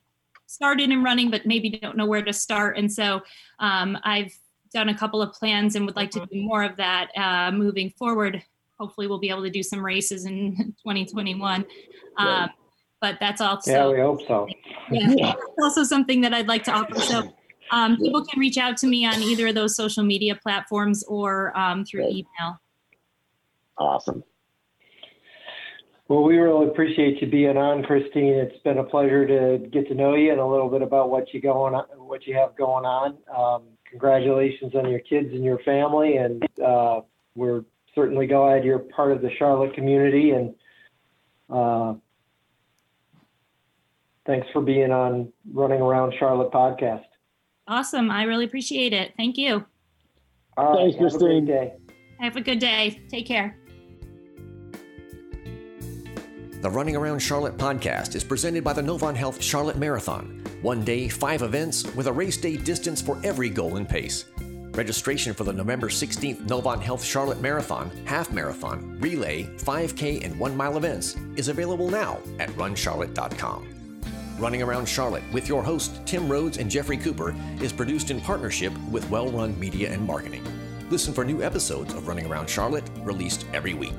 started 0.51 0.91
in 0.91 1.03
running, 1.03 1.31
but 1.31 1.45
maybe 1.45 1.69
don't 1.69 1.95
know 1.95 2.05
where 2.05 2.21
to 2.21 2.33
start. 2.33 2.77
And 2.77 2.91
so 2.91 3.21
um, 3.59 3.97
I've 4.03 4.33
done 4.73 4.89
a 4.89 4.97
couple 4.97 5.21
of 5.21 5.33
plans 5.33 5.75
and 5.75 5.85
would 5.85 5.95
like 5.95 6.11
to 6.11 6.25
do 6.31 6.41
more 6.41 6.63
of 6.63 6.75
that 6.77 7.09
uh, 7.17 7.51
moving 7.51 7.89
forward. 7.91 8.43
Hopefully, 8.79 9.07
we'll 9.07 9.19
be 9.19 9.29
able 9.29 9.43
to 9.43 9.49
do 9.49 9.63
some 9.63 9.83
races 9.83 10.25
in 10.25 10.55
2021. 10.83 11.65
Um, 12.17 12.49
but 12.99 13.17
that's 13.19 13.41
also 13.41 13.71
yeah, 13.71 13.87
we 13.87 13.99
hope 13.99 14.27
so. 14.27 14.47
Yeah, 14.91 15.33
also 15.61 15.83
something 15.83 16.21
that 16.21 16.33
I'd 16.33 16.47
like 16.47 16.63
to 16.65 16.71
offer. 16.71 16.99
So 16.99 17.33
um, 17.71 17.97
people 17.97 18.23
can 18.23 18.39
reach 18.39 18.57
out 18.57 18.77
to 18.77 18.87
me 18.87 19.05
on 19.05 19.21
either 19.23 19.47
of 19.47 19.55
those 19.55 19.75
social 19.75 20.03
media 20.03 20.35
platforms 20.35 21.03
or 21.05 21.57
um, 21.57 21.85
through 21.85 22.03
Great. 22.03 22.27
email. 22.39 22.61
Awesome. 23.77 24.23
Well, 26.11 26.23
we 26.23 26.35
really 26.35 26.67
appreciate 26.67 27.21
you 27.21 27.27
being 27.29 27.55
on, 27.55 27.83
Christine. 27.83 28.33
It's 28.33 28.61
been 28.63 28.79
a 28.79 28.83
pleasure 28.83 29.25
to 29.25 29.65
get 29.69 29.87
to 29.87 29.93
know 29.95 30.13
you 30.13 30.33
and 30.33 30.41
a 30.41 30.45
little 30.45 30.67
bit 30.67 30.81
about 30.81 31.09
what 31.09 31.33
you 31.33 31.39
going 31.39 31.73
on, 31.73 31.85
what 32.05 32.27
you 32.27 32.35
have 32.35 32.53
going 32.57 32.83
on. 32.83 33.17
Um, 33.33 33.69
congratulations 33.89 34.75
on 34.75 34.89
your 34.89 34.99
kids 34.99 35.29
and 35.31 35.41
your 35.41 35.59
family, 35.59 36.17
and 36.17 36.43
uh, 36.61 36.99
we're 37.33 37.63
certainly 37.95 38.27
glad 38.27 38.65
you're 38.65 38.79
part 38.79 39.13
of 39.13 39.21
the 39.21 39.29
Charlotte 39.39 39.73
community. 39.73 40.31
And 40.31 40.53
uh, 41.49 41.93
thanks 44.25 44.47
for 44.51 44.61
being 44.61 44.91
on 44.91 45.31
Running 45.53 45.79
Around 45.79 46.13
Charlotte 46.19 46.51
podcast. 46.51 47.05
Awesome. 47.69 48.11
I 48.11 48.23
really 48.23 48.43
appreciate 48.43 48.91
it. 48.91 49.13
Thank 49.15 49.37
you. 49.37 49.63
All 50.57 50.73
right. 50.73 50.93
Thanks, 50.93 50.95
have 50.95 51.11
Christine. 51.11 51.21
a 51.21 51.45
great 51.45 51.45
day. 51.45 51.73
Have 52.19 52.35
a 52.35 52.41
good 52.41 52.59
day. 52.59 53.01
Take 53.09 53.27
care. 53.27 53.60
The 56.61 56.69
Running 56.69 56.95
Around 56.95 57.17
Charlotte 57.17 57.57
podcast 57.57 58.13
is 58.13 58.23
presented 58.23 58.63
by 58.63 58.73
the 58.73 58.83
Novant 58.83 59.15
Health 59.15 59.41
Charlotte 59.41 59.77
Marathon. 59.77 60.43
One 60.61 60.85
day, 60.85 61.09
five 61.09 61.41
events 61.41 61.83
with 61.95 62.05
a 62.05 62.13
race 62.13 62.37
day 62.37 62.55
distance 62.55 63.01
for 63.01 63.19
every 63.23 63.49
goal 63.49 63.77
and 63.77 63.89
pace. 63.89 64.25
Registration 64.75 65.33
for 65.33 65.43
the 65.43 65.53
November 65.53 65.89
16th 65.89 66.47
Novant 66.47 66.83
Health 66.83 67.03
Charlotte 67.03 67.41
Marathon, 67.41 67.89
Half 68.05 68.31
Marathon, 68.31 68.95
Relay, 68.99 69.45
5K, 69.57 70.23
and 70.23 70.39
1 70.39 70.55
mile 70.55 70.77
events 70.77 71.15
is 71.35 71.47
available 71.47 71.89
now 71.89 72.19
at 72.37 72.49
runcharlotte.com. 72.51 73.67
Running 74.37 74.61
Around 74.61 74.87
Charlotte 74.87 75.23
with 75.33 75.49
your 75.49 75.63
hosts 75.63 75.99
Tim 76.05 76.31
Rhodes 76.31 76.59
and 76.59 76.69
Jeffrey 76.69 76.97
Cooper 76.97 77.35
is 77.59 77.73
produced 77.73 78.11
in 78.11 78.21
partnership 78.21 78.71
with 78.91 79.09
Well 79.09 79.31
Run 79.31 79.59
Media 79.59 79.91
and 79.91 80.05
Marketing. 80.05 80.43
Listen 80.91 81.11
for 81.11 81.25
new 81.25 81.41
episodes 81.41 81.95
of 81.95 82.07
Running 82.07 82.27
Around 82.27 82.47
Charlotte 82.47 82.87
released 83.03 83.47
every 83.51 83.73
week. 83.73 83.95